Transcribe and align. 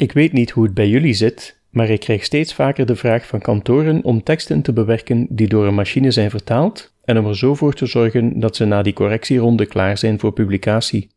Ik 0.00 0.12
weet 0.12 0.32
niet 0.32 0.50
hoe 0.50 0.64
het 0.64 0.74
bij 0.74 0.88
jullie 0.88 1.14
zit, 1.14 1.60
maar 1.70 1.88
ik 1.88 2.00
krijg 2.00 2.24
steeds 2.24 2.54
vaker 2.54 2.86
de 2.86 2.96
vraag 2.96 3.26
van 3.26 3.40
kantoren 3.40 4.04
om 4.04 4.22
teksten 4.22 4.62
te 4.62 4.72
bewerken 4.72 5.26
die 5.30 5.48
door 5.48 5.66
een 5.66 5.74
machine 5.74 6.10
zijn 6.10 6.30
vertaald 6.30 6.94
en 7.04 7.18
om 7.18 7.26
er 7.26 7.36
zo 7.36 7.54
voor 7.54 7.74
te 7.74 7.86
zorgen 7.86 8.40
dat 8.40 8.56
ze 8.56 8.64
na 8.64 8.82
die 8.82 8.92
correctieronde 8.92 9.66
klaar 9.66 9.98
zijn 9.98 10.18
voor 10.18 10.32
publicatie. 10.32 11.10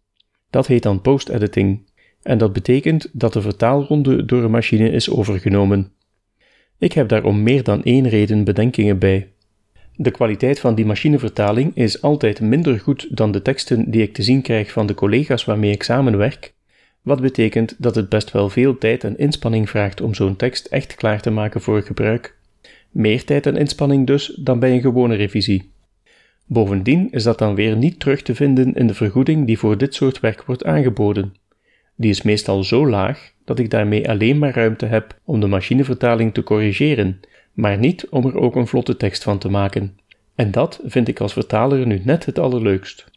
Dat 0.49 0.67
heet 0.67 0.83
dan 0.83 1.01
post-editing, 1.01 1.89
en 2.21 2.37
dat 2.37 2.53
betekent 2.53 3.09
dat 3.13 3.33
de 3.33 3.41
vertaalronde 3.41 4.25
door 4.25 4.43
een 4.43 4.51
machine 4.51 4.89
is 4.89 5.09
overgenomen. 5.09 5.91
Ik 6.77 6.93
heb 6.93 7.09
daar 7.09 7.23
om 7.23 7.43
meer 7.43 7.63
dan 7.63 7.83
één 7.83 8.09
reden 8.09 8.43
bedenkingen 8.43 8.99
bij. 8.99 9.31
De 9.95 10.11
kwaliteit 10.11 10.59
van 10.59 10.75
die 10.75 10.85
machinevertaling 10.85 11.75
is 11.75 12.01
altijd 12.01 12.41
minder 12.41 12.79
goed 12.79 13.17
dan 13.17 13.31
de 13.31 13.41
teksten 13.41 13.91
die 13.91 14.01
ik 14.01 14.13
te 14.13 14.23
zien 14.23 14.41
krijg 14.41 14.71
van 14.71 14.85
de 14.85 14.93
collega's 14.93 15.45
waarmee 15.45 15.71
ik 15.71 15.83
samenwerk, 15.83 16.53
wat 17.03 17.21
betekent 17.21 17.75
dat 17.77 17.95
het 17.95 18.09
best 18.09 18.31
wel 18.31 18.49
veel 18.49 18.77
tijd 18.77 19.03
en 19.03 19.17
inspanning 19.17 19.69
vraagt 19.69 20.01
om 20.01 20.13
zo'n 20.13 20.35
tekst 20.35 20.65
echt 20.65 20.95
klaar 20.95 21.21
te 21.21 21.31
maken 21.31 21.61
voor 21.61 21.81
gebruik. 21.81 22.37
Meer 22.91 23.23
tijd 23.23 23.45
en 23.45 23.57
inspanning 23.57 24.07
dus 24.07 24.27
dan 24.39 24.59
bij 24.59 24.71
een 24.71 24.81
gewone 24.81 25.15
revisie. 25.15 25.71
Bovendien 26.45 27.11
is 27.11 27.23
dat 27.23 27.37
dan 27.37 27.55
weer 27.55 27.77
niet 27.77 27.99
terug 27.99 28.21
te 28.21 28.35
vinden 28.35 28.73
in 28.73 28.87
de 28.87 28.93
vergoeding 28.93 29.47
die 29.47 29.57
voor 29.57 29.77
dit 29.77 29.95
soort 29.95 30.19
werk 30.19 30.43
wordt 30.43 30.65
aangeboden. 30.65 31.33
Die 31.95 32.09
is 32.09 32.21
meestal 32.21 32.63
zo 32.63 32.87
laag 32.87 33.31
dat 33.45 33.59
ik 33.59 33.69
daarmee 33.69 34.09
alleen 34.09 34.37
maar 34.37 34.53
ruimte 34.53 34.85
heb 34.85 35.19
om 35.23 35.39
de 35.39 35.47
machinevertaling 35.47 36.33
te 36.33 36.43
corrigeren, 36.43 37.19
maar 37.53 37.77
niet 37.77 38.07
om 38.09 38.25
er 38.25 38.37
ook 38.37 38.55
een 38.55 38.67
vlotte 38.67 38.97
tekst 38.97 39.23
van 39.23 39.37
te 39.37 39.49
maken. 39.49 39.97
En 40.35 40.51
dat 40.51 40.79
vind 40.85 41.07
ik 41.07 41.19
als 41.19 41.33
vertaler 41.33 41.87
nu 41.87 42.01
net 42.03 42.25
het 42.25 42.39
allerleukst. 42.39 43.11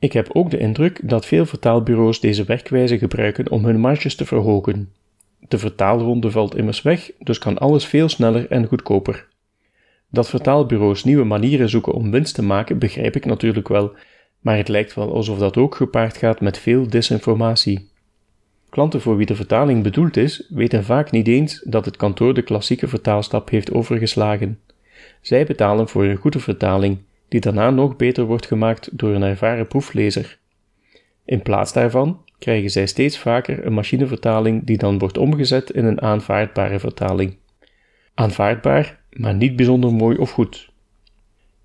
Ik 0.00 0.12
heb 0.12 0.28
ook 0.32 0.50
de 0.50 0.58
indruk 0.58 1.00
dat 1.02 1.26
veel 1.26 1.46
vertaalbureaus 1.46 2.20
deze 2.20 2.44
werkwijze 2.44 2.98
gebruiken 2.98 3.50
om 3.50 3.64
hun 3.64 3.80
marges 3.80 4.14
te 4.14 4.24
verhogen. 4.24 4.92
De 5.48 5.58
vertaalronde 5.58 6.30
valt 6.30 6.56
immers 6.56 6.82
weg, 6.82 7.10
dus 7.18 7.38
kan 7.38 7.58
alles 7.58 7.84
veel 7.84 8.08
sneller 8.08 8.50
en 8.50 8.66
goedkoper. 8.66 9.26
Dat 10.08 10.28
vertaalbureaus 10.28 11.04
nieuwe 11.04 11.24
manieren 11.24 11.68
zoeken 11.68 11.92
om 11.92 12.10
winst 12.10 12.34
te 12.34 12.42
maken, 12.42 12.78
begrijp 12.78 13.16
ik 13.16 13.24
natuurlijk 13.24 13.68
wel, 13.68 13.92
maar 14.40 14.56
het 14.56 14.68
lijkt 14.68 14.94
wel 14.94 15.14
alsof 15.14 15.38
dat 15.38 15.56
ook 15.56 15.74
gepaard 15.74 16.16
gaat 16.16 16.40
met 16.40 16.58
veel 16.58 16.88
disinformatie. 16.88 17.88
Klanten 18.68 19.00
voor 19.00 19.16
wie 19.16 19.26
de 19.26 19.34
vertaling 19.34 19.82
bedoeld 19.82 20.16
is, 20.16 20.46
weten 20.48 20.84
vaak 20.84 21.10
niet 21.10 21.28
eens 21.28 21.62
dat 21.64 21.84
het 21.84 21.96
kantoor 21.96 22.34
de 22.34 22.42
klassieke 22.42 22.88
vertaalstap 22.88 23.50
heeft 23.50 23.72
overgeslagen. 23.72 24.58
Zij 25.20 25.46
betalen 25.46 25.88
voor 25.88 26.04
een 26.04 26.16
goede 26.16 26.40
vertaling, 26.40 26.98
die 27.30 27.40
daarna 27.40 27.70
nog 27.70 27.96
beter 27.96 28.24
wordt 28.24 28.46
gemaakt 28.46 28.88
door 28.98 29.14
een 29.14 29.22
ervaren 29.22 29.66
proeflezer. 29.66 30.38
In 31.24 31.42
plaats 31.42 31.72
daarvan 31.72 32.24
krijgen 32.38 32.70
zij 32.70 32.86
steeds 32.86 33.18
vaker 33.18 33.66
een 33.66 33.72
machinevertaling 33.72 34.64
die 34.64 34.78
dan 34.78 34.98
wordt 34.98 35.18
omgezet 35.18 35.70
in 35.70 35.84
een 35.84 36.02
aanvaardbare 36.02 36.78
vertaling. 36.78 37.36
Aanvaardbaar, 38.14 39.00
maar 39.10 39.34
niet 39.34 39.56
bijzonder 39.56 39.92
mooi 39.92 40.16
of 40.16 40.30
goed. 40.30 40.70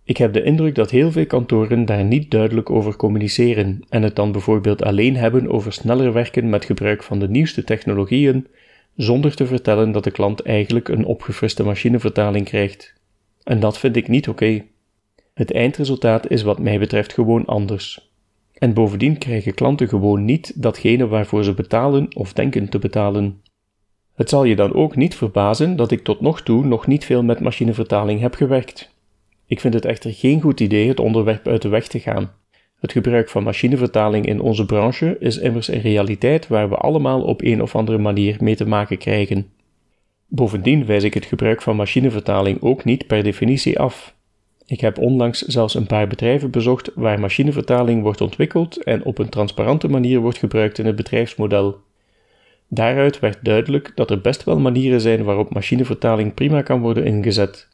Ik 0.04 0.18
heb 0.18 0.34
de 0.34 0.44
indruk 0.44 0.76
dat 0.76 0.92
heel 0.92 1.12
veel 1.12 1.26
kantoren 1.26 1.86
daar 1.86 2.04
niet 2.04 2.32
duidelijk 2.32 2.70
over 2.70 2.96
communiceren 2.96 3.80
en 3.90 4.04
het 4.04 4.16
dan 4.16 4.32
bijvoorbeeld 4.32 4.84
alleen 4.84 5.16
hebben 5.16 5.52
over 5.52 5.74
sneller 5.74 6.14
werken 6.14 6.50
met 6.50 6.66
gebruik 6.66 7.04
van 7.04 7.20
de 7.20 7.30
nieuwste 7.30 7.64
technologieën, 7.64 8.48
zonder 8.96 9.36
te 9.36 9.46
vertellen 9.46 9.92
dat 9.92 10.04
de 10.04 10.12
klant 10.12 10.42
eigenlijk 10.42 10.88
een 10.88 11.06
opgefriste 11.06 11.64
machinevertaling 11.64 12.46
krijgt. 12.46 12.94
En 13.44 13.60
dat 13.60 13.80
vind 13.80 13.96
ik 13.96 14.08
niet 14.08 14.28
oké. 14.28 14.64
Het 15.36 15.52
eindresultaat 15.54 16.30
is 16.30 16.42
wat 16.42 16.60
mij 16.60 16.80
betreft 16.80 17.14
gewoon 17.14 17.46
anders. 17.46 18.12
En 18.54 18.74
bovendien 18.74 19.18
krijgen 19.18 19.54
klanten 19.54 19.88
gewoon 19.88 20.26
niet 20.26 20.62
datgene 20.62 21.08
waarvoor 21.08 21.44
ze 21.44 21.54
betalen 21.54 22.16
of 22.16 22.34
denken 22.34 22.70
te 22.70 22.80
betalen. 22.80 23.42
Het 24.14 24.30
zal 24.30 24.44
je 24.44 24.56
dan 24.56 24.74
ook 24.74 24.96
niet 24.96 25.16
verbazen 25.16 25.76
dat 25.76 25.92
ik 25.92 26.04
tot 26.04 26.22
nog 26.22 26.42
toe 26.42 26.66
nog 26.66 26.88
niet 26.88 27.06
veel 27.06 27.24
met 27.24 27.40
machinevertaling 27.40 28.20
heb 28.20 28.36
gewerkt. 28.36 28.94
Ik 29.46 29.60
vind 29.60 29.74
het 29.74 29.86
echter 29.86 30.14
geen 30.14 30.42
goed 30.42 30.60
idee 30.60 30.88
het 30.88 31.00
onderwerp 31.00 31.48
uit 31.48 31.62
de 31.62 31.70
weg 31.70 31.88
te 31.88 32.00
gaan. 32.00 32.32
Het 32.80 32.92
gebruik 32.92 33.30
van 33.30 33.44
machinevertaling 33.44 34.26
in 34.26 34.42
onze 34.42 34.66
branche 34.66 35.18
is 35.20 35.38
immers 35.38 35.68
een 35.68 35.82
realiteit 35.82 36.48
waar 36.48 36.70
we 36.70 36.76
allemaal 36.76 37.22
op 37.22 37.42
een 37.42 37.62
of 37.62 37.76
andere 37.76 37.98
manier 37.98 38.38
mee 38.40 38.56
te 38.56 38.68
maken 38.68 38.98
krijgen. 38.98 39.52
Bovendien 40.28 40.86
wijs 40.86 41.04
ik 41.04 41.14
het 41.14 41.26
gebruik 41.26 41.62
van 41.62 41.76
machinevertaling 41.76 42.62
ook 42.62 42.84
niet 42.84 43.08
per 43.08 43.24
definitie 43.24 43.80
af. 43.80 44.15
Ik 44.66 44.82
heb 44.82 44.98
onlangs 44.98 45.42
zelfs 45.42 45.76
een 45.76 45.88
paar 45.88 46.08
bedrijven 46.08 46.52
bezocht 46.52 46.92
waar 46.96 47.20
machinevertaling 47.20 48.02
wordt 48.02 48.22
ontwikkeld 48.22 48.84
en 48.84 49.04
op 49.04 49.18
een 49.18 49.30
transparante 49.30 49.88
manier 49.88 50.20
wordt 50.20 50.38
gebruikt 50.38 50.78
in 50.78 50.86
het 50.86 50.96
bedrijfsmodel. 50.96 51.78
Daaruit 52.68 53.20
werd 53.20 53.38
duidelijk 53.42 53.92
dat 53.96 54.12
er 54.12 54.22
best 54.22 54.44
wel 54.44 54.60
manieren 54.60 55.02
zijn 55.02 55.24
waarop 55.24 55.54
machinevertaling 55.54 56.34
prima 56.34 56.62
kan 56.62 56.82
worden 56.82 57.06
ingezet. 57.06 57.68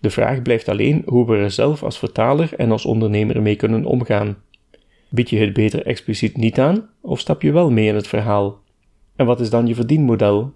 De 0.00 0.10
vraag 0.10 0.42
blijft 0.42 0.68
alleen 0.68 1.02
hoe 1.06 1.26
we 1.26 1.36
er 1.36 1.50
zelf 1.50 1.82
als 1.82 1.98
vertaler 1.98 2.54
en 2.56 2.70
als 2.70 2.84
ondernemer 2.84 3.42
mee 3.42 3.56
kunnen 3.56 3.84
omgaan. 3.84 4.36
Bied 5.08 5.30
je 5.30 5.38
het 5.38 5.52
beter 5.52 5.86
expliciet 5.86 6.36
niet 6.36 6.58
aan, 6.58 6.88
of 7.00 7.20
stap 7.20 7.42
je 7.42 7.52
wel 7.52 7.70
mee 7.70 7.86
in 7.86 7.94
het 7.94 8.08
verhaal? 8.08 8.60
En 9.16 9.26
wat 9.26 9.40
is 9.40 9.50
dan 9.50 9.66
je 9.66 9.74
verdienmodel? 9.74 10.52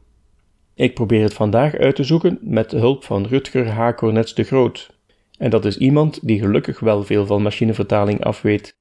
Ik 0.75 0.95
probeer 0.95 1.23
het 1.23 1.35
vandaag 1.35 1.75
uit 1.75 1.97
te 1.97 2.05
zoeken 2.05 2.39
met 2.41 2.71
de 2.71 2.79
hulp 2.79 3.05
van 3.05 3.27
Rutger 3.27 3.69
H. 3.69 3.95
Cornets 3.95 4.35
de 4.35 4.43
Groot. 4.43 4.99
En 5.41 5.51
dat 5.51 5.65
is 5.65 5.77
iemand 5.77 6.19
die 6.23 6.39
gelukkig 6.39 6.81
wel 6.81 7.05
veel 7.05 7.27
van 7.27 7.43
machinevertaling 7.43 8.25
afweet. 8.25 8.77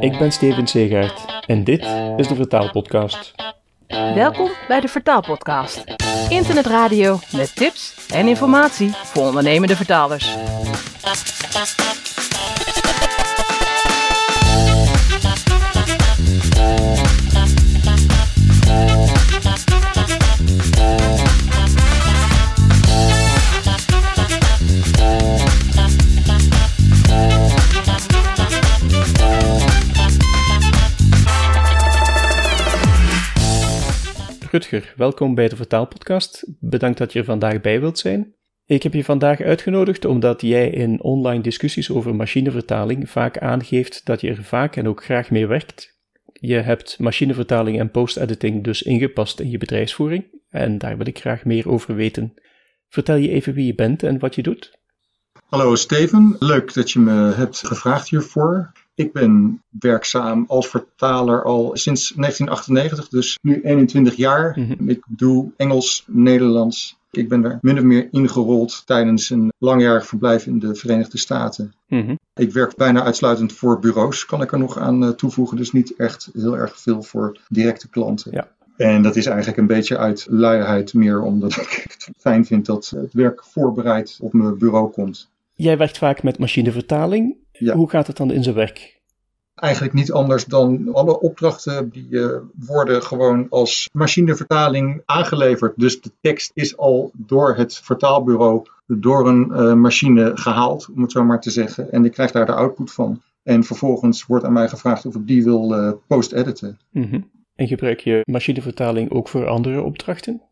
Ik 0.00 0.18
ben 0.18 0.32
Steven 0.32 0.66
Segaert 0.66 1.24
en 1.46 1.64
dit 1.64 1.80
is 2.16 2.28
de 2.28 2.34
Vertaalpodcast. 2.34 3.34
Welkom 4.14 4.50
bij 4.68 4.80
de 4.80 4.88
Vertaalpodcast. 4.88 5.84
Internetradio 6.28 7.18
met 7.32 7.56
tips 7.56 8.06
en 8.08 8.26
informatie 8.26 8.90
voor 8.90 9.26
ondernemende 9.26 9.76
vertalers. 9.76 10.36
Rutger, 34.56 34.94
welkom 34.96 35.34
bij 35.34 35.48
de 35.48 35.56
Vertaalpodcast. 35.56 36.44
Bedankt 36.60 36.98
dat 36.98 37.12
je 37.12 37.18
er 37.18 37.24
vandaag 37.24 37.60
bij 37.60 37.80
wilt 37.80 37.98
zijn. 37.98 38.34
Ik 38.66 38.82
heb 38.82 38.92
je 38.92 39.04
vandaag 39.04 39.40
uitgenodigd 39.40 40.04
omdat 40.04 40.40
jij 40.40 40.70
in 40.70 41.02
online 41.02 41.42
discussies 41.42 41.90
over 41.90 42.14
machinevertaling 42.14 43.10
vaak 43.10 43.38
aangeeft 43.38 44.04
dat 44.04 44.20
je 44.20 44.28
er 44.28 44.44
vaak 44.44 44.76
en 44.76 44.88
ook 44.88 45.04
graag 45.04 45.30
mee 45.30 45.46
werkt. 45.46 45.98
Je 46.32 46.54
hebt 46.54 46.98
machinevertaling 46.98 47.78
en 47.78 47.90
post-editing 47.90 48.64
dus 48.64 48.82
ingepast 48.82 49.40
in 49.40 49.50
je 49.50 49.58
bedrijfsvoering 49.58 50.24
en 50.48 50.78
daar 50.78 50.96
wil 50.96 51.06
ik 51.06 51.18
graag 51.18 51.44
meer 51.44 51.68
over 51.68 51.94
weten. 51.94 52.34
Vertel 52.88 53.16
je 53.16 53.28
even 53.28 53.54
wie 53.54 53.66
je 53.66 53.74
bent 53.74 54.02
en 54.02 54.18
wat 54.18 54.34
je 54.34 54.42
doet? 54.42 54.78
Hallo 55.46 55.74
Steven, 55.74 56.36
leuk 56.38 56.74
dat 56.74 56.90
je 56.90 56.98
me 56.98 57.32
hebt 57.32 57.66
gevraagd 57.66 58.08
hiervoor. 58.08 58.72
Ik 58.96 59.12
ben 59.12 59.62
werkzaam 59.70 60.44
als 60.48 60.68
vertaler 60.68 61.44
al 61.44 61.70
sinds 61.72 62.12
1998, 62.16 63.08
dus 63.08 63.38
nu 63.42 63.60
21 63.62 64.14
jaar. 64.16 64.58
Mhm. 64.58 64.88
Ik 64.88 65.04
doe 65.08 65.50
Engels, 65.56 66.04
Nederlands. 66.06 66.98
Ik 67.10 67.28
ben 67.28 67.44
er 67.44 67.58
min 67.60 67.78
of 67.78 67.84
meer 67.84 68.08
ingerold 68.10 68.82
tijdens 68.86 69.30
een 69.30 69.52
langjarig 69.58 70.06
verblijf 70.06 70.46
in 70.46 70.58
de 70.58 70.74
Verenigde 70.74 71.18
Staten. 71.18 71.74
Mhm. 71.88 72.14
Ik 72.34 72.52
werk 72.52 72.76
bijna 72.76 73.02
uitsluitend 73.02 73.52
voor 73.52 73.78
bureaus, 73.78 74.26
kan 74.26 74.42
ik 74.42 74.52
er 74.52 74.58
nog 74.58 74.78
aan 74.78 75.04
eh, 75.04 75.10
toevoegen. 75.10 75.56
Dus 75.56 75.72
niet 75.72 75.96
echt 75.96 76.28
heel 76.32 76.56
erg 76.56 76.80
veel 76.80 77.02
voor 77.02 77.38
directe 77.48 77.88
klanten. 77.88 78.32
Ja. 78.32 78.48
En 78.76 79.02
dat 79.02 79.16
is 79.16 79.26
eigenlijk 79.26 79.58
een 79.58 79.66
beetje 79.66 79.98
uit 79.98 80.26
luiheid 80.30 80.94
meer 80.94 81.22
omdat 81.22 81.56
ik 81.56 81.86
het 81.88 82.10
fijn 82.18 82.46
vind 82.46 82.66
dat 82.66 82.88
het 82.88 83.12
werk 83.12 83.44
voorbereid 83.44 84.18
op 84.20 84.32
mijn 84.32 84.58
bureau 84.58 84.90
komt. 84.90 85.28
Jij 85.54 85.78
werkt 85.78 85.98
vaak 85.98 86.22
met 86.22 86.38
machinevertaling. 86.38 87.36
Hoe 87.58 87.90
gaat 87.90 88.06
het 88.06 88.16
dan 88.16 88.30
in 88.30 88.42
zijn 88.42 88.54
werk? 88.54 89.00
Eigenlijk 89.54 89.94
niet 89.94 90.12
anders 90.12 90.44
dan 90.44 90.92
alle 90.92 91.20
opdrachten 91.20 91.88
die 91.88 92.08
uh, 92.10 92.36
worden 92.66 93.02
gewoon 93.02 93.46
als 93.48 93.88
machinevertaling 93.92 95.02
aangeleverd. 95.04 95.72
Dus 95.76 96.00
de 96.00 96.12
tekst 96.20 96.50
is 96.54 96.76
al 96.76 97.10
door 97.14 97.56
het 97.56 97.76
vertaalbureau 97.76 98.66
door 98.86 99.28
een 99.28 99.48
uh, 99.50 99.72
machine 99.72 100.32
gehaald, 100.34 100.88
om 100.94 101.02
het 101.02 101.12
zo 101.12 101.24
maar 101.24 101.40
te 101.40 101.50
zeggen. 101.50 101.92
En 101.92 102.04
ik 102.04 102.12
krijg 102.12 102.30
daar 102.30 102.46
de 102.46 102.54
output 102.54 102.92
van. 102.92 103.22
En 103.42 103.64
vervolgens 103.64 104.26
wordt 104.26 104.44
aan 104.44 104.52
mij 104.52 104.68
gevraagd 104.68 105.06
of 105.06 105.14
ik 105.14 105.26
die 105.26 105.44
wil 105.44 105.78
uh, 105.78 105.92
post-editen. 106.06 106.78
Mhm. 106.90 107.20
En 107.54 107.66
gebruik 107.66 108.00
je 108.00 108.22
machinevertaling 108.24 109.10
ook 109.10 109.28
voor 109.28 109.46
andere 109.46 109.82
opdrachten? 109.82 110.42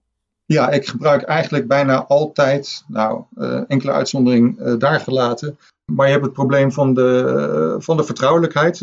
Ja, 0.46 0.70
ik 0.70 0.86
gebruik 0.86 1.22
eigenlijk 1.22 1.68
bijna 1.68 2.04
altijd, 2.04 2.84
nou, 2.88 3.22
uh, 3.36 3.62
enkele 3.68 3.92
uitzondering 3.92 4.60
uh, 4.60 4.78
daar 4.78 5.00
gelaten, 5.00 5.58
Maar 5.92 6.06
je 6.06 6.12
hebt 6.12 6.24
het 6.24 6.34
probleem 6.34 6.72
van 6.72 6.94
de, 6.94 7.76
van 7.78 7.96
de 7.96 8.04
vertrouwelijkheid. 8.04 8.78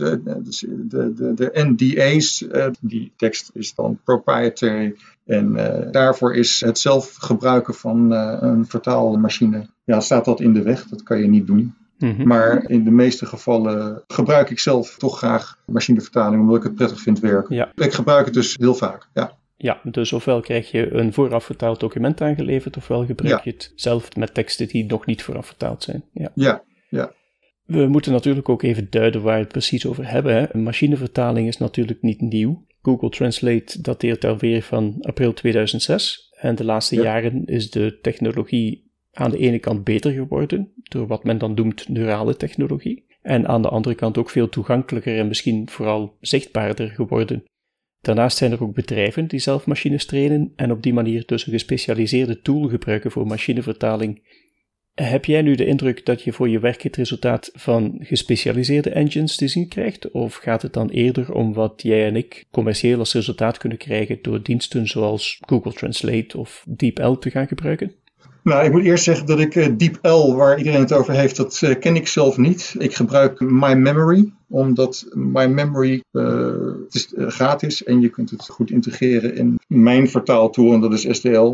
Dus 0.45 0.65
de, 0.67 1.13
de, 1.13 1.33
de 1.33 1.51
NDA's, 1.53 2.45
die 2.79 3.11
tekst 3.15 3.49
is 3.53 3.75
dan 3.75 3.99
proprietary. 4.03 4.95
En 5.25 5.53
daarvoor 5.91 6.35
is 6.35 6.61
het 6.61 6.79
zelf 6.79 7.15
gebruiken 7.15 7.73
van 7.73 8.11
een 8.11 8.65
vertaalmachine, 8.65 9.65
ja, 9.83 9.99
staat 9.99 10.25
dat 10.25 10.41
in 10.41 10.53
de 10.53 10.61
weg. 10.61 10.85
Dat 10.85 11.03
kan 11.03 11.19
je 11.19 11.27
niet 11.27 11.47
doen. 11.47 11.75
Mhm. 12.01 12.27
Maar 12.27 12.69
in 12.69 12.83
de 12.83 12.91
meeste 12.91 13.25
gevallen 13.25 14.03
gebruik 14.07 14.49
ik 14.49 14.59
zelf 14.59 14.97
toch 14.97 15.17
graag 15.17 15.57
machinevertaling, 15.65 16.41
omdat 16.41 16.57
ik 16.57 16.63
het 16.63 16.75
prettig 16.75 17.01
vind 17.01 17.19
werken. 17.19 17.55
Ja. 17.55 17.71
Ik 17.75 17.93
gebruik 17.93 18.25
het 18.25 18.33
dus 18.33 18.55
heel 18.59 18.75
vaak, 18.75 19.07
ja. 19.13 19.31
Ja, 19.57 19.79
dus 19.83 20.13
ofwel 20.13 20.41
krijg 20.41 20.71
je 20.71 20.93
een 20.93 21.13
vooraf 21.13 21.43
vertaald 21.43 21.79
document 21.79 22.21
aangeleverd, 22.21 22.77
ofwel 22.77 23.05
gebruik 23.05 23.43
je 23.43 23.51
het 23.51 23.71
zelf 23.75 24.15
met 24.15 24.33
teksten 24.33 24.67
die 24.67 24.85
nog 24.85 25.05
niet 25.05 25.23
vooraf 25.23 25.45
vertaald 25.45 25.83
zijn. 25.83 26.03
Ja, 26.13 26.31
ja. 26.35 26.63
Ja. 26.91 27.13
We 27.65 27.87
moeten 27.87 28.11
natuurlijk 28.11 28.49
ook 28.49 28.63
even 28.63 28.87
duiden 28.89 29.21
waar 29.21 29.35
we 29.35 29.41
het 29.41 29.51
precies 29.51 29.85
over 29.85 30.09
hebben. 30.09 30.35
Hè. 30.35 30.57
Machinevertaling 30.57 31.47
is 31.47 31.57
natuurlijk 31.57 32.01
niet 32.01 32.21
nieuw. 32.21 32.65
Google 32.81 33.09
Translate 33.09 33.81
dateert 33.81 34.25
alweer 34.25 34.61
van 34.61 34.95
april 35.01 35.33
2006. 35.33 36.33
En 36.39 36.55
de 36.55 36.63
laatste 36.63 36.95
jaren 36.95 37.45
is 37.45 37.69
de 37.69 37.99
technologie 38.01 38.91
aan 39.11 39.31
de 39.31 39.37
ene 39.37 39.59
kant 39.59 39.83
beter 39.83 40.11
geworden, 40.11 40.71
door 40.83 41.07
wat 41.07 41.23
men 41.23 41.37
dan 41.37 41.53
noemt 41.53 41.89
neurale 41.89 42.35
technologie, 42.35 43.05
en 43.21 43.47
aan 43.47 43.61
de 43.61 43.69
andere 43.69 43.95
kant 43.95 44.17
ook 44.17 44.29
veel 44.29 44.49
toegankelijker 44.49 45.17
en 45.17 45.27
misschien 45.27 45.69
vooral 45.69 46.17
zichtbaarder 46.19 46.89
geworden. 46.89 47.43
Daarnaast 48.01 48.37
zijn 48.37 48.51
er 48.51 48.63
ook 48.63 48.73
bedrijven 48.73 49.27
die 49.27 49.39
zelf 49.39 49.65
machines 49.65 50.05
trainen 50.05 50.53
en 50.55 50.71
op 50.71 50.83
die 50.83 50.93
manier 50.93 51.23
dus 51.25 51.45
een 51.45 51.51
gespecialiseerde 51.51 52.41
tool 52.41 52.67
gebruiken 52.67 53.11
voor 53.11 53.27
machinevertaling. 53.27 54.21
Heb 55.03 55.25
jij 55.25 55.41
nu 55.41 55.55
de 55.55 55.65
indruk 55.65 56.05
dat 56.05 56.21
je 56.21 56.33
voor 56.33 56.49
je 56.49 56.59
werk 56.59 56.81
het 56.81 56.95
resultaat 56.95 57.49
van 57.53 57.97
gespecialiseerde 57.99 58.89
engines 58.89 59.35
te 59.35 59.47
zien 59.47 59.67
krijgt? 59.67 60.11
Of 60.11 60.35
gaat 60.35 60.61
het 60.61 60.73
dan 60.73 60.89
eerder 60.89 61.33
om 61.33 61.53
wat 61.53 61.73
jij 61.77 62.07
en 62.07 62.15
ik 62.15 62.45
commercieel 62.51 62.99
als 62.99 63.13
resultaat 63.13 63.57
kunnen 63.57 63.77
krijgen 63.77 64.19
door 64.21 64.41
diensten 64.43 64.87
zoals 64.87 65.39
Google 65.45 65.73
Translate 65.73 66.37
of 66.37 66.63
DeepL 66.67 67.13
te 67.13 67.29
gaan 67.29 67.47
gebruiken? 67.47 67.91
Nou, 68.43 68.65
ik 68.65 68.71
moet 68.71 68.83
eerst 68.83 69.03
zeggen 69.03 69.25
dat 69.25 69.39
ik 69.39 69.55
uh, 69.55 69.65
eh, 69.65 69.77
DeepL, 69.77 70.33
waar 70.35 70.57
iedereen 70.57 70.79
het 70.79 70.93
over 70.93 71.13
heeft, 71.13 71.37
dat 71.37 71.61
uh, 71.63 71.79
ken 71.79 71.95
ik 71.95 72.07
zelf 72.07 72.37
niet. 72.37 72.75
Ik 72.77 72.95
gebruik 72.95 73.39
My 73.39 73.73
Memory, 73.73 74.31
omdat 74.49 75.05
My 75.13 75.45
Memory 75.45 76.03
uh, 76.11 76.55
het 76.85 76.95
is 76.95 77.13
gratis 77.15 77.83
en 77.83 78.01
je 78.01 78.09
kunt 78.09 78.29
het 78.29 78.49
goed 78.49 78.71
integreren 78.71 79.35
in 79.35 79.59
mijn 79.67 80.09
vertaaltool, 80.09 80.73
en 80.73 80.79
dat 80.79 80.93
is 80.93 81.17
STL, 81.17 81.53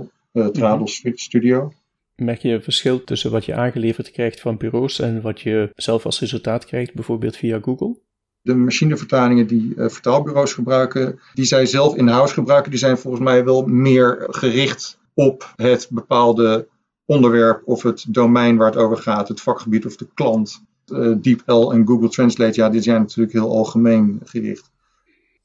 Trados 0.51 1.01
mm 1.03 1.11
Studio. 1.15 1.71
Merk 2.17 2.41
je 2.41 2.49
een 2.49 2.63
verschil 2.63 3.03
tussen 3.03 3.31
wat 3.31 3.45
je 3.45 3.55
aangeleverd 3.55 4.11
krijgt 4.11 4.39
van 4.39 4.57
bureaus 4.57 4.99
en 4.99 5.21
wat 5.21 5.41
je 5.41 5.71
zelf 5.75 6.05
als 6.05 6.19
resultaat 6.19 6.65
krijgt, 6.65 6.93
bijvoorbeeld 6.93 7.37
via 7.37 7.59
Google? 7.61 7.97
De 8.41 8.55
machinevertalingen 8.55 9.47
die 9.47 9.73
vertaalbureaus 9.75 10.53
gebruiken, 10.53 11.19
die 11.33 11.45
zij 11.45 11.65
zelf 11.65 11.95
in-house 11.95 12.33
gebruiken, 12.33 12.71
die 12.71 12.79
zijn 12.79 12.97
volgens 12.97 13.23
mij 13.23 13.45
wel 13.45 13.65
meer 13.65 14.27
gericht 14.29 14.99
op 15.13 15.53
het 15.55 15.87
bepaalde 15.91 16.67
onderwerp 17.05 17.61
of 17.65 17.83
het 17.83 18.05
domein 18.07 18.57
waar 18.57 18.71
het 18.71 18.79
over 18.79 18.97
gaat, 18.97 19.27
het 19.27 19.41
vakgebied 19.41 19.85
of 19.85 19.95
de 19.95 20.07
klant. 20.13 20.65
Uh, 20.87 21.15
DeepL 21.21 21.71
en 21.71 21.87
Google 21.87 22.09
Translate, 22.09 22.59
ja, 22.59 22.69
die 22.69 22.81
zijn 22.81 22.99
natuurlijk 23.01 23.33
heel 23.33 23.49
algemeen 23.49 24.21
gericht. 24.23 24.71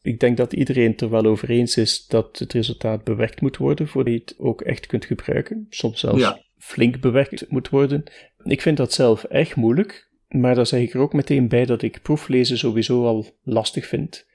Ik 0.02 0.20
denk 0.20 0.36
dat 0.36 0.52
iedereen 0.52 0.96
er 0.96 1.10
wel 1.10 1.24
over 1.24 1.50
eens 1.50 1.76
is 1.76 2.06
dat 2.06 2.38
het 2.38 2.52
resultaat 2.52 3.04
bewerkt 3.04 3.40
moet 3.40 3.56
worden 3.56 3.88
voordat 3.88 4.12
je 4.12 4.18
het 4.18 4.34
ook 4.38 4.60
echt 4.60 4.86
kunt 4.86 5.04
gebruiken. 5.04 5.66
Soms 5.70 6.00
zelfs 6.00 6.34
flink 6.62 7.00
bewerkt 7.00 7.50
moet 7.50 7.68
worden. 7.68 8.04
Ik 8.42 8.62
vind 8.62 8.76
dat 8.76 8.92
zelf 8.92 9.24
echt 9.24 9.56
moeilijk, 9.56 10.10
maar 10.28 10.54
daar 10.54 10.66
zeg 10.66 10.80
ik 10.80 10.94
er 10.94 11.00
ook 11.00 11.12
meteen 11.12 11.48
bij 11.48 11.64
dat 11.64 11.82
ik 11.82 12.02
proeflezen 12.02 12.58
sowieso 12.58 13.06
al 13.06 13.26
lastig 13.42 13.86
vind. 13.86 14.26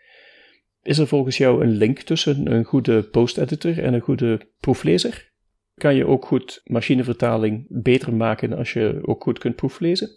Is 0.83 0.97
er 0.97 1.07
volgens 1.07 1.37
jou 1.37 1.63
een 1.63 1.75
link 1.75 1.99
tussen 1.99 2.51
een 2.51 2.63
goede 2.63 3.03
post-editor 3.03 3.83
en 3.83 3.93
een 3.93 4.01
goede 4.01 4.39
proeflezer? 4.59 5.35
kan 5.77 5.95
je 5.95 6.07
ook 6.07 6.25
goed 6.25 6.61
machinevertaling 6.65 7.65
beter 7.69 8.13
maken 8.13 8.53
als 8.53 8.73
je 8.73 8.99
ook 9.01 9.23
goed 9.23 9.39
kunt 9.39 9.55
proeflezen? 9.55 10.09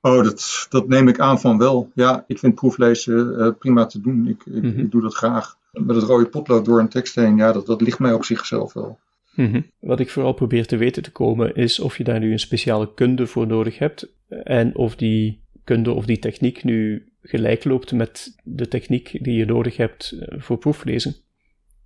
Oh, 0.00 0.24
dat, 0.24 0.66
dat 0.68 0.88
neem 0.88 1.08
ik 1.08 1.18
aan 1.18 1.40
van 1.40 1.58
wel. 1.58 1.90
Ja, 1.94 2.24
ik 2.26 2.38
vind 2.38 2.54
proeflezen 2.54 3.34
uh, 3.38 3.48
prima 3.58 3.86
te 3.86 4.00
doen. 4.00 4.26
Ik, 4.28 4.42
ik, 4.46 4.62
mhm. 4.62 4.78
ik, 4.78 4.90
doe 4.90 5.02
dat 5.02 5.14
graag. 5.14 5.56
Met 5.72 5.96
het 5.96 6.04
rode 6.04 6.26
potlood 6.26 6.64
door 6.64 6.80
een 6.80 6.88
tekst 6.88 7.14
heen, 7.14 7.36
ja, 7.36 7.52
dat, 7.52 7.66
dat 7.66 7.80
ligt 7.80 7.98
mij 7.98 8.12
op 8.12 8.24
zichzelf 8.24 8.72
wel. 8.72 8.98
Mhm. 9.38 9.60
Wat 9.80 10.00
ik 10.00 10.10
vooral 10.10 10.32
probeer 10.32 10.66
te 10.66 10.76
weten 10.76 11.02
te 11.02 11.12
komen 11.12 11.54
is 11.54 11.80
of 11.80 11.98
je 11.98 12.04
daar 12.04 12.20
nu 12.20 12.32
een 12.32 12.38
speciale 12.38 12.94
kunde 12.94 13.26
voor 13.26 13.46
nodig 13.46 13.78
hebt 13.78 14.14
en 14.28 14.76
of 14.76 14.96
die 14.96 15.42
kunde 15.64 15.92
of 15.92 16.06
die 16.06 16.18
techniek 16.18 16.64
nu 16.64 17.08
gelijk 17.22 17.64
loopt 17.64 17.92
met 17.92 18.36
de 18.44 18.68
techniek 18.68 19.18
die 19.24 19.36
je 19.36 19.44
nodig 19.44 19.76
hebt 19.76 20.10
eh, 20.12 20.40
voor 20.40 20.58
proeflezen 20.58 21.16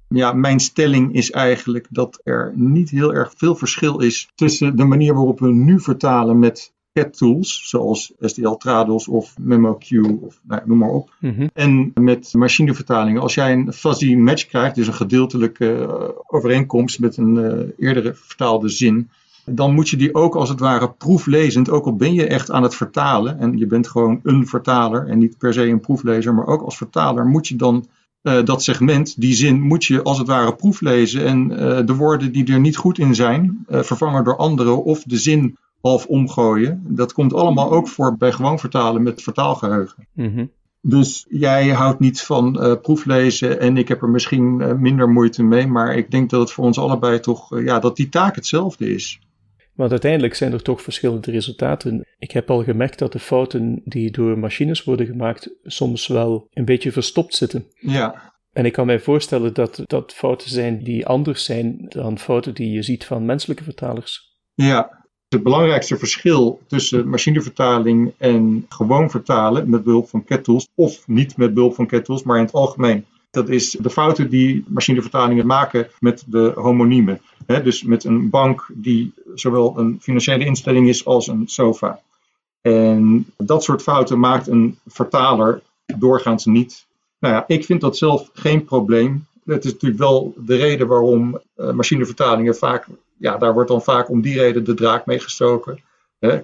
ja, 0.08 0.32
mijn 0.32 0.60
stelling 0.60 1.14
is 1.14 1.30
eigenlijk 1.30 1.86
dat 1.90 2.20
er 2.24 2.52
niet 2.56 2.90
heel 2.90 3.14
erg 3.14 3.32
veel 3.36 3.54
verschil 3.54 4.00
is 4.00 4.30
tussen 4.34 4.76
de 4.76 4.84
manier 4.84 5.14
waarop 5.14 5.40
we 5.40 5.52
nu 5.52 5.80
vertalen 5.80 6.38
met 6.38 6.74
CAT 6.92 7.16
tools, 7.18 7.68
zoals 7.68 8.12
STL 8.20 8.50
Trados 8.50 9.08
of 9.08 9.34
MemoQ 9.40 10.20
of 10.20 10.40
nou, 10.42 10.62
noem 10.64 10.78
maar 10.78 10.90
op. 10.90 11.14
Mhm. 11.20 11.46
En 11.52 11.90
met 11.94 12.32
machinevertalingen. 12.34 13.22
Als 13.22 13.34
jij 13.34 13.52
een 13.52 13.72
fuzzy 13.72 14.14
match 14.14 14.46
krijgt, 14.46 14.74
dus 14.74 14.86
een 14.86 14.94
gedeeltelijke 14.94 15.76
uh, 15.78 16.08
overeenkomst 16.26 17.00
met 17.00 17.16
een 17.16 17.36
uh, 17.36 17.88
eerdere 17.88 18.14
vertaalde 18.14 18.68
zin, 18.68 19.10
dan 19.44 19.74
moet 19.74 19.88
je 19.88 19.96
die 19.96 20.14
ook 20.14 20.36
als 20.36 20.48
het 20.48 20.60
ware 20.60 20.90
proeflezend, 20.90 21.70
ook 21.70 21.84
al 21.84 21.96
ben 21.96 22.14
je 22.14 22.26
echt 22.26 22.50
aan 22.50 22.62
het 22.62 22.74
vertalen 22.74 23.38
en 23.38 23.58
je 23.58 23.66
bent 23.66 23.88
gewoon 23.88 24.20
een 24.22 24.46
vertaler 24.46 25.06
en 25.06 25.18
niet 25.18 25.38
per 25.38 25.52
se 25.52 25.66
een 25.66 25.80
proeflezer, 25.80 26.34
maar 26.34 26.46
ook 26.46 26.62
als 26.62 26.76
vertaler 26.76 27.26
moet 27.26 27.48
je 27.48 27.56
dan 27.56 27.86
uh, 28.22 28.44
dat 28.44 28.62
segment, 28.62 29.20
die 29.20 29.34
zin, 29.34 29.60
moet 29.60 29.84
je 29.84 30.02
als 30.02 30.18
het 30.18 30.26
ware 30.26 30.54
proeflezen. 30.54 31.26
En 31.26 31.50
uh, 31.50 31.86
de 31.86 31.94
woorden 31.94 32.32
die 32.32 32.52
er 32.52 32.60
niet 32.60 32.76
goed 32.76 32.98
in 32.98 33.14
zijn, 33.14 33.64
vervangen 33.68 34.24
door 34.24 34.36
andere 34.36 34.70
of 34.70 35.02
de 35.02 35.16
zin 35.16 35.56
half 35.82 36.06
omgooien. 36.06 36.82
Dat 36.88 37.12
komt 37.12 37.34
allemaal 37.34 37.70
ook 37.70 37.88
voor 37.88 38.16
bij 38.16 38.32
gewoon 38.32 38.58
vertalen 38.58 39.02
met 39.02 39.22
vertaalgeheugen. 39.22 40.08
Mm 40.12 40.50
Dus 40.80 41.26
jij 41.28 41.68
houdt 41.68 42.00
niet 42.00 42.20
van 42.22 42.78
proeflezen 42.82 43.60
en 43.60 43.76
ik 43.76 43.88
heb 43.88 44.02
er 44.02 44.08
misschien 44.08 44.80
minder 44.80 45.08
moeite 45.08 45.42
mee. 45.42 45.66
Maar 45.66 45.96
ik 45.96 46.10
denk 46.10 46.30
dat 46.30 46.40
het 46.40 46.52
voor 46.52 46.64
ons 46.64 46.78
allebei 46.78 47.20
toch, 47.20 47.60
ja, 47.60 47.78
dat 47.78 47.96
die 47.96 48.08
taak 48.08 48.34
hetzelfde 48.34 48.94
is. 48.94 49.20
Want 49.74 49.90
uiteindelijk 49.90 50.34
zijn 50.34 50.52
er 50.52 50.62
toch 50.62 50.82
verschillende 50.82 51.30
resultaten. 51.30 52.06
Ik 52.18 52.30
heb 52.30 52.50
al 52.50 52.62
gemerkt 52.62 52.98
dat 52.98 53.12
de 53.12 53.18
fouten 53.18 53.82
die 53.84 54.10
door 54.10 54.38
machines 54.38 54.84
worden 54.84 55.06
gemaakt 55.06 55.54
soms 55.62 56.06
wel 56.06 56.48
een 56.50 56.64
beetje 56.64 56.92
verstopt 56.92 57.34
zitten. 57.34 57.66
Ja. 57.74 58.32
En 58.52 58.64
ik 58.64 58.72
kan 58.72 58.86
mij 58.86 59.00
voorstellen 59.00 59.54
dat 59.54 59.82
dat 59.84 60.12
fouten 60.12 60.50
zijn 60.50 60.82
die 60.82 61.06
anders 61.06 61.44
zijn 61.44 61.86
dan 61.88 62.18
fouten 62.18 62.54
die 62.54 62.70
je 62.70 62.82
ziet 62.82 63.04
van 63.04 63.24
menselijke 63.24 63.64
vertalers. 63.64 64.38
Ja, 64.54 65.01
het 65.32 65.42
belangrijkste 65.42 65.98
verschil 65.98 66.60
tussen 66.66 67.08
machinevertaling 67.08 68.12
en 68.18 68.66
gewoon 68.68 69.10
vertalen 69.10 69.70
met 69.70 69.84
behulp 69.84 70.08
van 70.08 70.24
cat 70.24 70.44
tools, 70.44 70.68
of 70.74 71.08
niet 71.08 71.36
met 71.36 71.54
behulp 71.54 71.74
van 71.74 71.86
cat 71.86 72.04
tools, 72.04 72.22
maar 72.22 72.38
in 72.38 72.44
het 72.44 72.52
algemeen, 72.52 73.04
dat 73.30 73.48
is 73.48 73.70
de 73.70 73.90
fouten 73.90 74.30
die 74.30 74.64
machinevertalingen 74.68 75.46
maken 75.46 75.88
met 76.00 76.24
de 76.26 76.52
homoniemen. 76.54 77.20
dus 77.46 77.82
met 77.82 78.04
een 78.04 78.30
bank 78.30 78.66
die 78.74 79.14
zowel 79.34 79.78
een 79.78 79.98
financiële 80.00 80.44
instelling 80.44 80.88
is 80.88 81.04
als 81.04 81.26
een 81.26 81.42
sofa. 81.46 82.00
En 82.60 83.26
dat 83.36 83.64
soort 83.64 83.82
fouten 83.82 84.18
maakt 84.18 84.46
een 84.46 84.78
vertaler 84.86 85.62
doorgaans 85.98 86.44
niet. 86.44 86.86
Nou 87.18 87.34
ja, 87.34 87.44
ik 87.46 87.64
vind 87.64 87.80
dat 87.80 87.96
zelf 87.96 88.30
geen 88.32 88.64
probleem. 88.64 89.26
Het 89.44 89.64
is 89.64 89.72
natuurlijk 89.72 90.00
wel 90.00 90.34
de 90.36 90.56
reden 90.56 90.86
waarom 90.86 91.40
uh, 91.56 91.70
machinevertalingen 91.70 92.56
vaak, 92.56 92.86
ja, 93.22 93.36
daar 93.36 93.52
wordt 93.52 93.68
dan 93.68 93.82
vaak 93.82 94.10
om 94.10 94.20
die 94.20 94.38
reden 94.38 94.64
de 94.64 94.74
draak 94.74 95.06
mee 95.06 95.18
gestoken. 95.18 95.78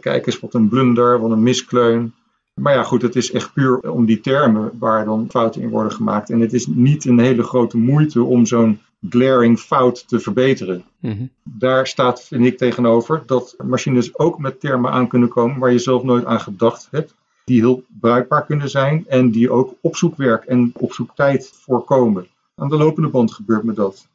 kijk 0.00 0.26
eens 0.26 0.40
wat 0.40 0.54
een 0.54 0.68
blunder, 0.68 1.20
wat 1.20 1.30
een 1.30 1.42
miskleun. 1.42 2.12
Maar 2.54 2.73
ja, 2.73 2.82
goed, 2.82 3.02
het 3.02 3.16
is 3.16 3.32
echt 3.32 3.52
puur 3.52 3.92
om 3.92 4.06
die 4.06 4.20
termen 4.20 4.70
waar 4.78 5.04
dan 5.04 5.26
fouten 5.30 5.62
in 5.62 5.68
worden 5.68 5.92
gemaakt. 5.92 6.30
En 6.30 6.40
het 6.40 6.52
is 6.52 6.66
niet 6.66 7.04
een 7.04 7.18
hele 7.18 7.42
grote 7.42 7.76
moeite 7.76 8.23
om 8.23 8.47
zo'n 8.47 8.80
glaring 9.11 9.58
fout 9.58 10.08
te 10.08 10.20
verbeteren. 10.20 10.85
Mhm. 11.00 11.26
Daar 11.42 11.87
staat, 11.87 12.25
vind 12.25 12.44
ik, 12.44 12.58
tegenover 12.58 13.23
dat 13.26 13.54
machines 13.64 14.18
ook 14.18 14.38
met 14.38 14.61
termen 14.61 14.90
aan 14.90 15.08
kunnen 15.08 15.28
komen 15.28 15.58
waar 15.58 15.73
je 15.73 15.78
zelf 15.78 16.02
nooit 16.02 16.25
aan 16.25 16.40
gedacht 16.40 16.88
hebt. 16.90 17.14
Die 17.44 17.61
heel 17.61 17.82
bruikbaar 18.00 18.44
kunnen 18.44 18.70
zijn 18.70 19.04
en 19.08 19.30
die 19.30 19.50
ook 19.50 19.75
opzoekwerk 19.80 20.44
en 20.44 20.73
opzoektijd 20.75 21.52
voorkomen. 21.54 22.26
Aan 22.54 22.68
de 22.68 22.76
lopende 22.76 23.08
band 23.08 23.32
gebeurt 23.32 23.62
me 23.62 23.73
dat. 23.73 24.08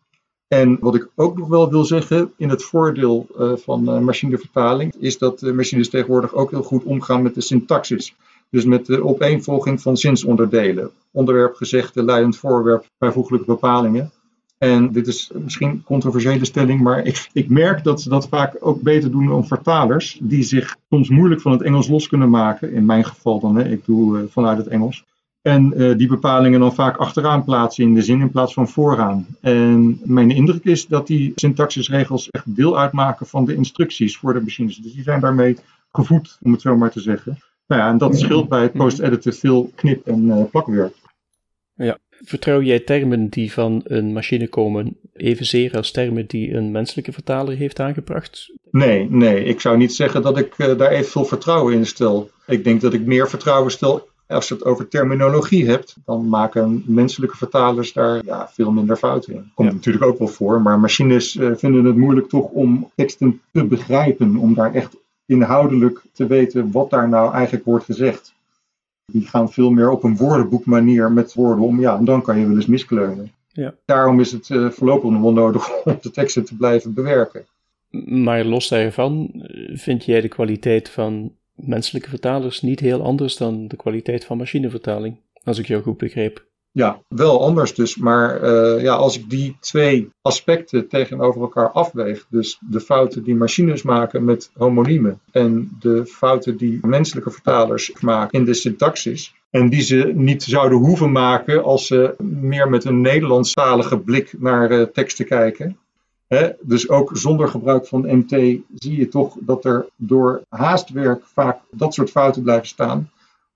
En 0.53 0.77
wat 0.79 0.95
ik 0.95 1.07
ook 1.15 1.37
nog 1.37 1.47
wel 1.47 1.69
wil 1.69 1.85
zeggen, 1.85 2.31
in 2.37 2.49
het 2.49 2.63
voordeel 2.63 3.27
uh, 3.39 3.51
van 3.55 3.89
uh, 3.89 3.99
machinevertaling, 3.99 4.93
is 4.99 5.17
dat 5.17 5.41
machines 5.41 5.89
tegenwoordig 5.89 6.33
ook 6.33 6.51
heel 6.51 6.63
goed 6.63 6.83
omgaan 6.83 7.21
met 7.21 7.35
de 7.35 7.41
syntaxis. 7.41 8.15
Dus 8.49 8.65
met 8.65 8.85
de 8.85 9.03
opeenvolging 9.03 9.81
van 9.81 9.97
zinsonderdelen. 9.97 10.91
Onderwerp, 11.11 11.55
gezegde, 11.55 12.03
leidend 12.03 12.37
voorwerp, 12.37 12.85
bijvoeglijke 12.97 13.45
bepalingen. 13.45 14.11
En 14.57 14.91
dit 14.91 15.07
is 15.07 15.31
misschien 15.33 15.69
een 15.69 15.83
controversiële 15.83 16.45
stelling, 16.45 16.81
maar 16.81 17.05
ik, 17.05 17.29
ik 17.33 17.49
merk 17.49 17.83
dat 17.83 18.01
ze 18.01 18.09
dat 18.09 18.27
vaak 18.27 18.55
ook 18.59 18.81
beter 18.81 19.11
doen 19.11 19.27
dan 19.27 19.47
vertalers, 19.47 20.19
die 20.21 20.43
zich 20.43 20.75
soms 20.89 21.09
moeilijk 21.09 21.41
van 21.41 21.51
het 21.51 21.61
Engels 21.61 21.87
los 21.87 22.07
kunnen 22.07 22.29
maken. 22.29 22.73
In 22.73 22.85
mijn 22.85 23.05
geval 23.05 23.39
dan, 23.39 23.55
hè, 23.55 23.69
ik 23.69 23.85
doe 23.85 24.17
uh, 24.17 24.23
vanuit 24.29 24.57
het 24.57 24.67
Engels. 24.67 25.03
En 25.43 25.73
uh, 25.75 25.97
die 25.97 26.07
bepalingen 26.07 26.59
dan 26.59 26.73
vaak 26.73 26.97
achteraan 26.97 27.43
plaatsen 27.43 27.83
in 27.83 27.93
de 27.93 28.01
zin 28.01 28.19
in 28.19 28.31
plaats 28.31 28.53
van 28.53 28.67
vooraan. 28.67 29.27
En 29.41 29.99
mijn 30.03 30.31
indruk 30.31 30.63
is 30.63 30.87
dat 30.87 31.07
die 31.07 31.31
syntaxisregels 31.35 32.29
echt 32.29 32.55
deel 32.55 32.79
uitmaken 32.79 33.25
van 33.25 33.45
de 33.45 33.55
instructies 33.55 34.17
voor 34.17 34.33
de 34.33 34.41
machines. 34.41 34.77
Dus 34.77 34.93
die 34.93 35.03
zijn 35.03 35.19
daarmee 35.19 35.57
gevoed, 35.91 36.37
om 36.41 36.51
het 36.51 36.61
zo 36.61 36.77
maar 36.77 36.91
te 36.91 36.99
zeggen. 36.99 37.37
Nou 37.67 37.81
ja, 37.81 37.89
en 37.89 37.97
dat 37.97 38.19
scheelt 38.19 38.49
bij 38.49 38.61
het 38.61 38.73
post-editen 38.73 39.33
veel 39.33 39.71
knip- 39.75 40.07
en 40.07 40.23
uh, 40.23 40.43
plakwerk. 40.51 40.95
Ja. 41.75 41.97
Vertrouw 42.09 42.61
jij 42.61 42.79
termen 42.79 43.29
die 43.29 43.51
van 43.53 43.81
een 43.83 44.13
machine 44.13 44.47
komen 44.47 44.97
evenzeer 45.13 45.75
als 45.75 45.91
termen 45.91 46.25
die 46.27 46.53
een 46.53 46.71
menselijke 46.71 47.11
vertaler 47.11 47.55
heeft 47.55 47.79
aangebracht? 47.79 48.53
Nee, 48.71 49.09
nee. 49.09 49.43
Ik 49.43 49.59
zou 49.59 49.77
niet 49.77 49.93
zeggen 49.93 50.21
dat 50.21 50.37
ik 50.37 50.57
uh, 50.57 50.77
daar 50.77 50.91
evenveel 50.91 51.25
vertrouwen 51.25 51.73
in 51.73 51.85
stel. 51.85 52.29
Ik 52.47 52.63
denk 52.63 52.81
dat 52.81 52.93
ik 52.93 53.05
meer 53.05 53.29
vertrouwen 53.29 53.71
stel 53.71 54.11
als 54.33 54.47
je 54.47 54.53
het 54.53 54.65
over 54.65 54.87
terminologie 54.87 55.69
hebt, 55.69 55.95
dan 56.05 56.29
maken 56.29 56.83
menselijke 56.85 57.37
vertalers 57.37 57.93
daar 57.93 58.25
ja, 58.25 58.49
veel 58.49 58.71
minder 58.71 58.95
fouten 58.95 59.33
in. 59.33 59.51
Komt 59.53 59.73
natuurlijk 59.73 60.05
ook 60.05 60.17
wel 60.17 60.27
voor, 60.27 60.61
maar 60.61 60.79
machines 60.79 61.35
uh, 61.35 61.51
vinden 61.55 61.85
het 61.85 61.95
moeilijk 61.95 62.29
toch 62.29 62.49
om 62.49 62.91
teksten 62.95 63.41
te 63.51 63.65
begrijpen, 63.65 64.35
om 64.35 64.53
daar 64.53 64.73
echt 64.73 64.95
inhoudelijk 65.25 66.01
te 66.13 66.27
weten 66.27 66.71
wat 66.71 66.89
daar 66.89 67.09
nou 67.09 67.33
eigenlijk 67.33 67.65
wordt 67.65 67.85
gezegd. 67.85 68.33
Die 69.05 69.27
gaan 69.27 69.51
veel 69.51 69.69
meer 69.69 69.89
op 69.89 70.03
een 70.03 70.17
woordenboekmanier 70.17 71.11
met 71.11 71.33
woorden 71.33 71.65
om, 71.65 71.79
ja, 71.79 71.97
en 71.97 72.05
dan 72.05 72.21
kan 72.21 72.39
je 72.39 72.47
wel 72.47 72.55
eens 72.55 72.65
miskleunen. 72.65 73.31
Ja. 73.47 73.73
Daarom 73.85 74.19
is 74.19 74.31
het 74.31 74.49
uh, 74.49 74.69
voorlopig 74.69 75.09
nog 75.09 75.21
wel 75.21 75.33
nodig 75.33 75.69
om 75.83 75.97
de 76.01 76.11
teksten 76.11 76.45
te 76.45 76.55
blijven 76.55 76.93
bewerken. 76.93 77.45
Maar 78.05 78.45
los 78.45 78.69
daarvan, 78.69 79.31
vind 79.73 80.05
jij 80.05 80.21
de 80.21 80.27
kwaliteit 80.27 80.89
van 80.89 81.31
menselijke 81.55 82.09
vertalers 82.09 82.61
niet 82.61 82.79
heel 82.79 83.03
anders 83.03 83.37
dan 83.37 83.67
de 83.67 83.75
kwaliteit 83.75 84.25
van 84.25 84.37
machinevertaling, 84.37 85.17
als 85.43 85.59
ik 85.59 85.65
jou 85.65 85.83
goed 85.83 85.97
begreep. 85.97 86.45
Ja, 86.71 87.01
wel 87.07 87.41
anders 87.41 87.73
dus. 87.73 87.97
Maar 87.97 88.43
uh, 88.43 88.81
ja, 88.81 88.93
als 88.93 89.17
ik 89.17 89.29
die 89.29 89.57
twee 89.59 90.09
aspecten 90.21 90.87
tegenover 90.87 91.41
elkaar 91.41 91.71
afweeg, 91.71 92.25
dus 92.29 92.59
de 92.69 92.79
fouten 92.79 93.23
die 93.23 93.35
machines 93.35 93.81
maken 93.81 94.23
met 94.23 94.51
homoniemen 94.53 95.19
en 95.31 95.77
de 95.79 96.05
fouten 96.05 96.57
die 96.57 96.79
menselijke 96.81 97.31
vertalers 97.31 97.93
maken 97.99 98.39
in 98.39 98.45
de 98.45 98.53
syntaxis, 98.53 99.33
en 99.49 99.69
die 99.69 99.81
ze 99.81 100.11
niet 100.15 100.43
zouden 100.43 100.77
hoeven 100.77 101.11
maken 101.11 101.63
als 101.63 101.87
ze 101.87 102.15
meer 102.23 102.69
met 102.69 102.85
een 102.85 103.01
Nederlandstalige 103.01 103.97
blik 103.97 104.33
naar 104.39 104.71
uh, 104.71 104.81
teksten 104.81 105.25
kijken, 105.25 105.77
dus 106.61 106.89
ook 106.89 107.09
zonder 107.13 107.47
gebruik 107.47 107.87
van 107.87 108.17
MT 108.17 108.29
zie 108.75 108.97
je 108.97 109.07
toch 109.07 109.35
dat 109.39 109.65
er 109.65 109.85
door 109.95 110.41
haastwerk 110.49 111.23
vaak 111.33 111.59
dat 111.71 111.93
soort 111.93 112.09
fouten 112.09 112.41
blijven 112.43 112.67
staan. 112.67 113.09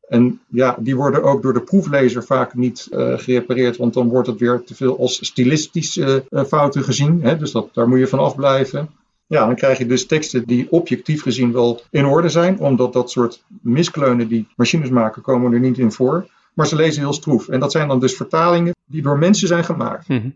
En 0.07 0.39
ja, 0.47 0.77
die 0.79 0.95
worden 0.95 1.23
ook 1.23 1.41
door 1.41 1.53
de 1.53 1.61
proeflezer 1.61 2.23
vaak 2.23 2.53
niet 2.53 2.87
uh, 2.91 3.17
gerepareerd, 3.17 3.77
want 3.77 3.93
dan 3.93 4.09
wordt 4.09 4.27
het 4.27 4.39
weer 4.39 4.63
te 4.63 4.75
veel 4.75 4.99
als 4.99 5.25
stilistische 5.25 6.23
uh, 6.29 6.43
fouten 6.43 6.83
gezien. 6.83 7.37
Dus 7.39 7.51
dat, 7.51 7.69
daar 7.73 7.87
moet 7.87 7.99
je 7.99 8.07
van 8.07 8.19
afblijven. 8.19 8.89
Ja, 9.27 9.45
dan 9.45 9.55
krijg 9.55 9.77
je 9.77 9.85
dus 9.85 10.05
teksten 10.05 10.45
die 10.45 10.71
objectief 10.71 11.21
gezien 11.21 11.51
wel 11.51 11.81
in 11.89 12.05
orde 12.05 12.29
zijn, 12.29 12.59
omdat 12.59 12.93
dat 12.93 13.11
soort 13.11 13.43
miskleunen 13.61 14.27
die 14.27 14.47
machines 14.55 14.89
maken, 14.89 15.21
komen 15.21 15.53
er 15.53 15.59
niet 15.59 15.77
in 15.77 15.91
voor. 15.91 16.27
Maar 16.53 16.67
ze 16.67 16.75
lezen 16.75 17.01
heel 17.01 17.13
stroef. 17.13 17.47
En 17.47 17.59
dat 17.59 17.71
zijn 17.71 17.87
dan 17.87 17.99
dus 17.99 18.15
vertalingen 18.15 18.75
die 18.85 19.01
door 19.01 19.17
mensen 19.17 19.47
zijn 19.47 19.63
gemaakt. 19.63 20.07
Mm. 20.07 20.35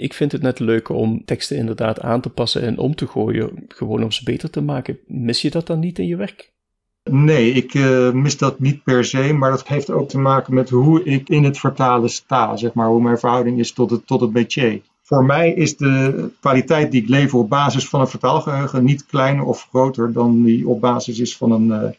Ik 0.00 0.14
vind 0.14 0.32
het 0.32 0.42
net 0.42 0.58
leuk 0.58 0.88
om 0.88 1.24
teksten 1.24 1.56
inderdaad 1.56 2.00
aan 2.00 2.20
te 2.20 2.30
passen 2.30 2.62
en 2.62 2.78
om 2.78 2.94
te 2.94 3.06
gooien, 3.06 3.64
gewoon 3.68 4.02
om 4.02 4.12
ze 4.12 4.24
beter 4.24 4.50
te 4.50 4.60
maken. 4.60 4.98
Mis 5.06 5.42
je 5.42 5.50
dat 5.50 5.66
dan 5.66 5.78
niet 5.78 5.98
in 5.98 6.06
je 6.06 6.16
werk? 6.16 6.52
Nee, 7.10 7.52
ik 7.52 7.74
uh, 7.74 8.10
mis 8.10 8.38
dat 8.38 8.60
niet 8.60 8.82
per 8.82 9.04
se, 9.04 9.32
maar 9.32 9.50
dat 9.50 9.68
heeft 9.68 9.90
ook 9.90 10.08
te 10.08 10.18
maken 10.18 10.54
met 10.54 10.70
hoe 10.70 11.04
ik 11.04 11.28
in 11.28 11.44
het 11.44 11.58
vertalen 11.58 12.10
sta, 12.10 12.56
zeg 12.56 12.72
maar, 12.72 12.86
hoe 12.86 13.02
mijn 13.02 13.18
verhouding 13.18 13.58
is 13.58 13.72
tot 13.72 13.90
het, 13.90 14.06
tot 14.06 14.20
het 14.20 14.32
métier. 14.32 14.80
Voor 15.02 15.24
mij 15.24 15.52
is 15.52 15.76
de 15.76 16.28
kwaliteit 16.40 16.90
die 16.90 17.02
ik 17.02 17.08
lever 17.08 17.38
op 17.38 17.48
basis 17.48 17.88
van 17.88 18.00
een 18.00 18.08
vertaalgeheugen 18.08 18.84
niet 18.84 19.06
kleiner 19.06 19.44
of 19.44 19.66
groter 19.70 20.12
dan 20.12 20.42
die 20.42 20.68
op 20.68 20.80
basis 20.80 21.18
is 21.18 21.36
van 21.36 21.52
een, 21.52 21.66
uh, 21.66 21.90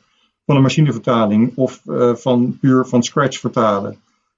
van 0.46 0.56
een 0.56 0.62
machinevertaling 0.62 1.52
of 1.56 1.82
uh, 1.86 2.16
van 2.16 2.58
puur 2.62 2.86
van 2.86 3.04
scratch 3.04 3.40
vertalen. 3.40 3.98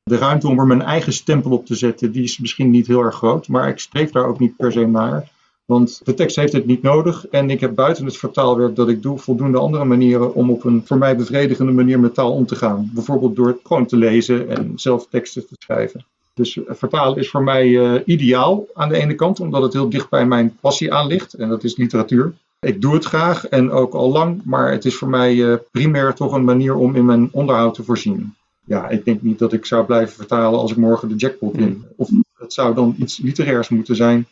De 0.09 0.17
ruimte 0.17 0.47
om 0.47 0.59
er 0.59 0.67
mijn 0.67 0.81
eigen 0.81 1.13
stempel 1.13 1.51
op 1.51 1.65
te 1.65 1.75
zetten, 1.75 2.11
die 2.11 2.23
is 2.23 2.39
misschien 2.39 2.69
niet 2.69 2.87
heel 2.87 3.01
erg 3.01 3.15
groot, 3.15 3.47
maar 3.47 3.69
ik 3.69 3.79
streef 3.79 4.11
daar 4.11 4.25
ook 4.25 4.39
niet 4.39 4.55
per 4.55 4.71
se 4.71 4.87
naar. 4.87 5.31
Want 5.65 6.01
de 6.03 6.13
tekst 6.13 6.35
heeft 6.35 6.53
het 6.53 6.65
niet 6.65 6.81
nodig 6.81 7.27
en 7.27 7.49
ik 7.49 7.59
heb 7.59 7.75
buiten 7.75 8.05
het 8.05 8.17
vertaalwerk 8.17 8.75
dat 8.75 8.89
ik 8.89 9.01
doe 9.01 9.17
voldoende 9.17 9.57
andere 9.57 9.85
manieren 9.85 10.33
om 10.33 10.51
op 10.51 10.63
een 10.63 10.83
voor 10.85 10.97
mij 10.97 11.15
bevredigende 11.15 11.71
manier 11.71 11.99
met 11.99 12.13
taal 12.13 12.31
om 12.31 12.45
te 12.45 12.55
gaan. 12.55 12.89
Bijvoorbeeld 12.93 13.35
door 13.35 13.47
het 13.47 13.59
gewoon 13.63 13.85
te 13.85 13.97
lezen 13.97 14.49
en 14.49 14.71
zelf 14.75 15.07
teksten 15.09 15.47
te 15.47 15.55
schrijven. 15.59 16.05
Dus 16.33 16.59
vertalen 16.67 17.17
is 17.17 17.29
voor 17.29 17.43
mij 17.43 17.67
uh, 17.67 18.01
ideaal 18.05 18.65
aan 18.73 18.89
de 18.89 18.97
ene 18.97 19.15
kant, 19.15 19.39
omdat 19.39 19.61
het 19.61 19.73
heel 19.73 19.89
dicht 19.89 20.09
bij 20.09 20.25
mijn 20.25 20.57
passie 20.61 20.93
aan 20.93 21.07
ligt 21.07 21.33
en 21.33 21.49
dat 21.49 21.63
is 21.63 21.77
literatuur. 21.77 22.33
Ik 22.59 22.81
doe 22.81 22.93
het 22.93 23.05
graag 23.05 23.47
en 23.47 23.71
ook 23.71 23.93
al 23.93 24.11
lang, 24.11 24.41
maar 24.43 24.71
het 24.71 24.85
is 24.85 24.95
voor 24.95 25.09
mij 25.09 25.35
uh, 25.35 25.55
primair 25.71 26.13
toch 26.13 26.33
een 26.33 26.43
manier 26.43 26.75
om 26.75 26.95
in 26.95 27.05
mijn 27.05 27.29
onderhoud 27.31 27.73
te 27.73 27.83
voorzien 27.83 28.35
ja, 28.65 28.89
ik 28.89 29.05
denk 29.05 29.21
niet 29.21 29.39
dat 29.39 29.53
ik 29.53 29.65
zou 29.65 29.85
blijven 29.85 30.15
vertalen 30.15 30.59
als 30.59 30.71
ik 30.71 30.77
morgen 30.77 31.07
de 31.07 31.15
jackpot 31.15 31.55
win. 31.55 31.85
Of 31.95 32.09
het 32.33 32.53
zou 32.53 32.75
dan 32.75 32.95
iets 32.99 33.17
literairs 33.17 33.69
moeten 33.69 33.95
zijn 33.95 34.27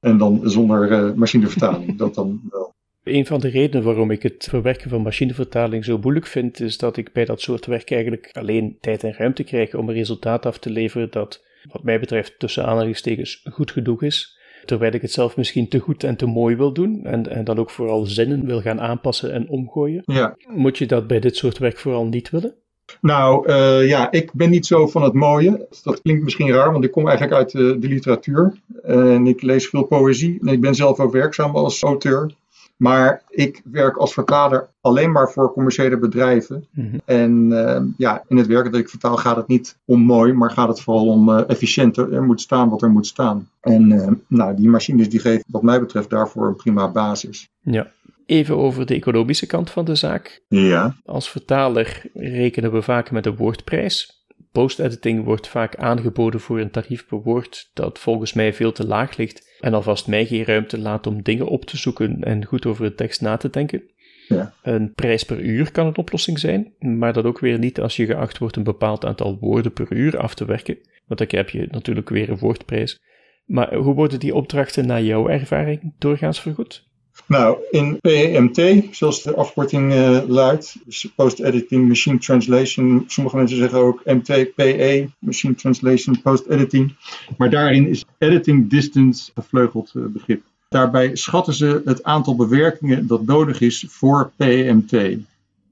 en 0.00 0.18
dan 0.18 0.40
zonder 0.44 0.90
uh, 0.90 1.14
machinevertaling. 1.14 1.96
dat 1.96 2.14
dan 2.14 2.40
wel. 2.50 2.76
Een 3.02 3.26
van 3.26 3.40
de 3.40 3.48
redenen 3.48 3.84
waarom 3.84 4.10
ik 4.10 4.22
het 4.22 4.46
verwerken 4.50 4.90
van 4.90 5.02
machinevertaling 5.02 5.84
zo 5.84 5.98
moeilijk 5.98 6.26
vind, 6.26 6.60
is 6.60 6.78
dat 6.78 6.96
ik 6.96 7.12
bij 7.12 7.24
dat 7.24 7.40
soort 7.40 7.66
werk 7.66 7.90
eigenlijk 7.90 8.30
alleen 8.32 8.76
tijd 8.80 9.04
en 9.04 9.12
ruimte 9.12 9.44
krijg 9.44 9.74
om 9.74 9.88
een 9.88 9.94
resultaat 9.94 10.46
af 10.46 10.58
te 10.58 10.70
leveren 10.70 11.10
dat, 11.10 11.44
wat 11.72 11.82
mij 11.82 12.00
betreft, 12.00 12.38
tussen 12.38 12.66
aanhalingstekens 12.66 13.46
goed 13.52 13.70
genoeg 13.70 14.02
is. 14.02 14.36
Terwijl 14.64 14.92
ik 14.92 15.02
het 15.02 15.12
zelf 15.12 15.36
misschien 15.36 15.68
te 15.68 15.78
goed 15.78 16.04
en 16.04 16.16
te 16.16 16.26
mooi 16.26 16.56
wil 16.56 16.72
doen 16.72 17.04
en, 17.04 17.30
en 17.30 17.44
dan 17.44 17.58
ook 17.58 17.70
vooral 17.70 18.04
zinnen 18.04 18.46
wil 18.46 18.60
gaan 18.60 18.80
aanpassen 18.80 19.32
en 19.32 19.48
omgooien. 19.48 20.02
Ja. 20.04 20.36
Moet 20.48 20.78
je 20.78 20.86
dat 20.86 21.06
bij 21.06 21.20
dit 21.20 21.36
soort 21.36 21.58
werk 21.58 21.78
vooral 21.78 22.06
niet 22.06 22.30
willen? 22.30 22.54
Nou 23.00 23.48
uh, 23.48 23.88
ja, 23.88 24.10
ik 24.10 24.32
ben 24.32 24.50
niet 24.50 24.66
zo 24.66 24.86
van 24.86 25.02
het 25.02 25.12
mooie. 25.12 25.66
Dat 25.82 26.02
klinkt 26.02 26.24
misschien 26.24 26.52
raar, 26.52 26.72
want 26.72 26.84
ik 26.84 26.90
kom 26.90 27.08
eigenlijk 27.08 27.36
uit 27.36 27.52
de, 27.52 27.78
de 27.78 27.88
literatuur. 27.88 28.52
En 28.82 29.26
ik 29.26 29.42
lees 29.42 29.68
veel 29.68 29.82
poëzie. 29.82 30.38
En 30.40 30.46
ik 30.46 30.60
ben 30.60 30.74
zelf 30.74 31.00
ook 31.00 31.12
werkzaam 31.12 31.56
als 31.56 31.82
auteur. 31.82 32.34
Maar 32.76 33.22
ik 33.28 33.62
werk 33.64 33.96
als 33.96 34.12
vertaler 34.12 34.68
alleen 34.80 35.12
maar 35.12 35.30
voor 35.30 35.52
commerciële 35.52 35.98
bedrijven. 35.98 36.66
Mhm. 36.70 36.96
En 37.04 37.50
uh, 37.50 37.80
ja, 37.96 38.24
in 38.28 38.36
het 38.36 38.46
werk 38.46 38.64
dat 38.64 38.80
ik 38.80 38.88
vertaal 38.88 39.16
gaat 39.16 39.36
het 39.36 39.46
niet 39.46 39.76
om 39.84 40.00
mooi, 40.00 40.32
maar 40.32 40.50
gaat 40.50 40.68
het 40.68 40.80
vooral 40.80 41.06
om 41.06 41.28
uh, 41.28 41.40
efficiënt. 41.46 41.96
Er 41.96 42.22
moet 42.22 42.40
staan 42.40 42.68
wat 42.68 42.82
er 42.82 42.90
moet 42.90 43.06
staan. 43.06 43.48
En 43.60 44.22
nou, 44.26 44.56
die 44.56 44.68
machines 44.68 45.08
die 45.08 45.20
geven 45.20 45.44
wat 45.48 45.62
mij 45.62 45.80
betreft 45.80 46.10
daarvoor 46.10 46.46
een 46.46 46.56
prima 46.56 46.88
basis. 46.88 47.50
Ja. 47.60 47.86
Even 48.28 48.56
over 48.56 48.86
de 48.86 48.94
economische 48.94 49.46
kant 49.46 49.70
van 49.70 49.84
de 49.84 49.94
zaak. 49.94 50.44
Ja. 50.48 50.96
Als 51.04 51.30
vertaler 51.30 52.02
rekenen 52.14 52.72
we 52.72 52.82
vaak 52.82 53.10
met 53.10 53.26
een 53.26 53.36
woordprijs. 53.36 54.26
Post-editing 54.52 55.24
wordt 55.24 55.48
vaak 55.48 55.76
aangeboden 55.76 56.40
voor 56.40 56.60
een 56.60 56.70
tarief 56.70 57.06
per 57.06 57.22
woord 57.22 57.70
dat 57.74 57.98
volgens 57.98 58.32
mij 58.32 58.52
veel 58.52 58.72
te 58.72 58.86
laag 58.86 59.16
ligt 59.16 59.58
en 59.60 59.74
alvast 59.74 60.06
mij 60.06 60.26
geen 60.26 60.44
ruimte 60.44 60.78
laat 60.78 61.06
om 61.06 61.22
dingen 61.22 61.46
op 61.46 61.64
te 61.64 61.76
zoeken 61.76 62.24
en 62.24 62.44
goed 62.44 62.66
over 62.66 62.84
de 62.84 62.94
tekst 62.94 63.20
na 63.20 63.36
te 63.36 63.50
denken. 63.50 63.82
Ja. 64.28 64.54
Een 64.62 64.92
prijs 64.94 65.24
per 65.24 65.40
uur 65.40 65.72
kan 65.72 65.86
een 65.86 65.98
oplossing 65.98 66.38
zijn, 66.38 66.72
maar 66.78 67.12
dat 67.12 67.24
ook 67.24 67.38
weer 67.38 67.58
niet 67.58 67.80
als 67.80 67.96
je 67.96 68.06
geacht 68.06 68.38
wordt 68.38 68.56
een 68.56 68.62
bepaald 68.62 69.04
aantal 69.04 69.38
woorden 69.38 69.72
per 69.72 69.92
uur 69.92 70.18
af 70.18 70.34
te 70.34 70.44
werken, 70.44 70.78
want 71.06 71.20
dan 71.20 71.38
heb 71.38 71.50
je 71.50 71.68
natuurlijk 71.70 72.08
weer 72.08 72.30
een 72.30 72.38
woordprijs. 72.38 73.00
Maar 73.44 73.74
hoe 73.74 73.94
worden 73.94 74.20
die 74.20 74.34
opdrachten 74.34 74.86
naar 74.86 75.02
jouw 75.02 75.28
ervaring 75.28 75.94
doorgaans 75.98 76.40
vergoed? 76.40 76.87
Nou, 77.26 77.58
in 77.70 77.98
PEMT, 78.00 78.84
zoals 78.96 79.22
de 79.22 79.34
afkorting 79.34 79.92
uh, 79.92 80.20
luidt, 80.26 80.76
Post-Editing 81.16 81.88
Machine 81.88 82.18
Translation, 82.18 83.04
sommige 83.06 83.36
mensen 83.36 83.56
zeggen 83.56 83.78
ook 83.78 84.04
MTPE, 84.04 85.08
Machine 85.18 85.54
Translation 85.54 86.20
Post-Editing, 86.22 86.96
maar 87.36 87.50
daarin 87.50 87.88
is 87.88 88.04
Editing 88.18 88.70
Distance 88.70 89.30
een 89.34 89.42
vleugeld 89.42 89.92
uh, 89.94 90.04
begrip. 90.06 90.42
Daarbij 90.68 91.16
schatten 91.16 91.54
ze 91.54 91.82
het 91.84 92.02
aantal 92.02 92.36
bewerkingen 92.36 93.06
dat 93.06 93.26
nodig 93.26 93.60
is 93.60 93.84
voor 93.88 94.30
PEMT. 94.36 95.18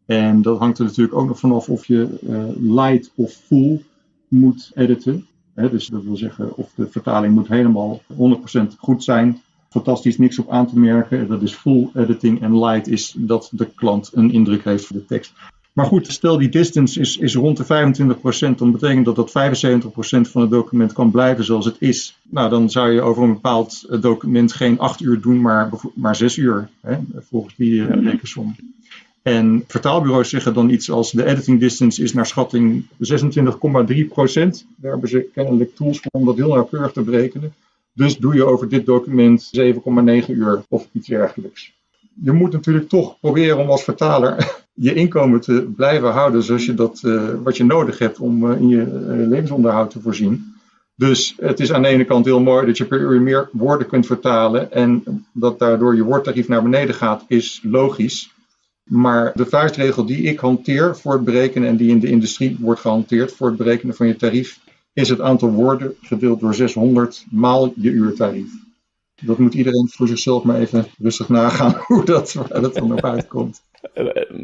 En 0.07 0.43
dat 0.43 0.59
hangt 0.59 0.79
er 0.79 0.85
natuurlijk 0.85 1.17
ook 1.17 1.26
nog 1.26 1.38
vanaf 1.38 1.69
of 1.69 1.87
je 1.87 2.19
uh, 2.23 2.75
light 2.75 3.11
of 3.15 3.33
full 3.33 3.83
moet 4.29 4.71
editen. 4.75 5.26
Dus 5.55 5.87
dat 5.87 6.03
wil 6.03 6.17
zeggen 6.17 6.57
of 6.57 6.73
de 6.75 6.91
vertaling 6.91 7.35
moet 7.35 7.49
helemaal 7.49 8.03
100% 8.12 8.17
goed 8.79 9.05
zijn 9.05 9.41
fantastisch 9.76 10.18
niks 10.18 10.38
op 10.38 10.50
aan 10.50 10.66
te 10.66 10.78
merken. 10.78 11.28
Dat 11.28 11.42
is 11.42 11.54
full 11.54 11.88
editing 11.95 12.42
en 12.42 12.59
light 12.59 12.88
is 12.88 13.14
dat 13.16 13.49
de 13.52 13.68
klant 13.75 14.11
een 14.14 14.33
indruk 14.33 14.64
heeft 14.64 14.87
van 14.87 14.97
de 14.97 15.04
tekst. 15.04 15.33
Maar 15.73 15.87
goed, 15.87 16.12
stel 16.12 16.38
die 16.38 16.49
distance 16.49 17.00
is, 17.00 17.16
is 17.16 17.35
rond 17.35 17.56
de 17.56 17.64
25%, 18.52 18.56
dan 18.56 18.73
betekent 18.73 19.04
dat 19.04 19.16
dat 19.16 19.30
75% 19.30 20.30
van 20.30 20.40
het 20.40 20.50
document 20.50 20.92
kan 20.92 21.11
blijven 21.11 21.45
zoals 21.45 21.64
het 21.64 21.76
is. 21.78 22.18
Nou, 22.23 22.50
dan 22.50 22.71
zou 22.71 22.90
je 22.90 23.00
over 23.00 23.23
een 23.23 23.33
bepaald 23.33 23.87
eh, 23.90 24.00
document 24.00 24.52
geen 24.52 24.78
8 24.78 25.00
uur 25.00 25.21
doen, 25.21 25.40
maar, 25.40 25.71
maar 25.95 26.16
6 26.16 26.37
uur, 26.37 26.68
hè, 26.80 26.97
volgens 27.30 27.54
die 27.56 27.73
uh, 27.73 27.88
rekensom. 27.88 28.56
En 29.23 29.64
vertaalbureaus 29.66 30.28
zeggen 30.28 30.54
dan 30.54 30.71
iets 30.71 30.90
als 30.90 31.11
de 31.11 31.25
editing 31.25 31.61
distance 31.61 32.02
is 32.02 32.12
naar 32.12 32.26
schatting 32.26 32.85
26,3%. 32.85 32.88
Daar 34.76 34.90
hebben 34.90 35.09
ze 35.09 35.28
kennelijk 35.35 35.75
tools 35.75 36.00
voor 36.00 36.21
om 36.21 36.26
dat 36.26 36.37
heel 36.37 36.49
nauwkeurig 36.49 36.92
te 36.92 37.02
berekenen. 37.02 37.52
Dus 37.97 38.17
doe 38.17 38.35
je 38.35 38.45
over 38.45 38.69
dit 38.69 38.87
document 38.87 39.50
7,9 40.25 40.29
uur 40.29 40.65
of 40.69 40.88
iets 40.93 41.09
dergelijks. 41.09 41.73
Je 42.23 42.33
moet 42.33 42.53
natuurlijk 42.53 42.88
toch 42.88 43.21
proberen 43.21 43.59
om 43.59 43.71
als 43.71 43.85
vertaler 43.85 44.57
je 44.75 44.95
inkomen 44.95 45.41
te 45.41 45.73
blijven 45.76 46.12
houden 46.12 46.43
zoals 46.43 46.67
je 46.67 46.75
dat, 46.75 47.03
uh, 47.05 47.31
wat 47.43 47.57
je 47.57 47.65
nodig 47.65 47.99
hebt 47.99 48.19
om 48.19 48.50
uh, 48.50 48.61
in 48.61 48.69
je 48.69 48.76
uh, 48.76 49.29
levensonderhoud 49.29 49.91
te 49.91 50.00
voorzien. 50.00 50.55
Dus 50.95 51.35
het 51.41 51.61
is 51.61 51.73
aan 51.73 51.83
de 51.83 51.88
ene 51.88 52.05
kant 52.05 52.25
heel 52.25 52.41
mooi 52.41 52.67
dat 52.67 52.76
je 52.76 52.85
per 52.85 53.00
uur 53.00 53.21
meer 53.21 53.49
woorden 53.53 53.87
kunt 53.87 54.07
vertalen 54.07 54.73
en 54.73 55.03
dat 55.33 55.59
daardoor 55.59 55.97
je 55.97 56.03
woordtarief 56.03 56.49
naar 56.49 56.62
beneden 56.62 56.95
gaat, 56.95 57.25
is 57.29 57.61
logisch. 57.62 58.31
Maar 58.83 59.33
de 59.35 59.47
vuistregel 59.47 60.07
die 60.07 60.23
ik 60.23 60.38
hanteer 60.38 60.97
voor 60.97 61.12
het 61.12 61.25
berekenen 61.25 61.69
en 61.69 61.76
die 61.76 61.91
in 61.91 62.00
de 62.00 62.09
industrie 62.09 62.57
wordt 62.61 62.81
gehanteerd 62.81 63.33
voor 63.33 63.49
het 63.49 63.57
berekenen 63.57 63.95
van 63.95 64.07
je 64.07 64.17
tarief, 64.17 64.61
is 64.97 65.09
het 65.09 65.21
aantal 65.21 65.50
woorden 65.50 65.95
gedeeld 66.00 66.41
door 66.41 66.55
600 66.55 67.25
maal 67.31 67.73
je 67.76 67.91
uurtarief. 67.91 68.50
Dat 69.25 69.38
moet 69.38 69.55
iedereen 69.55 69.88
voor 69.91 70.09
zichzelf 70.09 70.43
maar 70.43 70.61
even 70.61 70.87
rustig 70.99 71.29
nagaan 71.29 71.75
hoe 71.87 72.05
dat, 72.05 72.33
waar 72.33 72.61
dat 72.61 72.75
dan 72.75 72.93
op 72.93 73.05
uitkomt. 73.05 73.62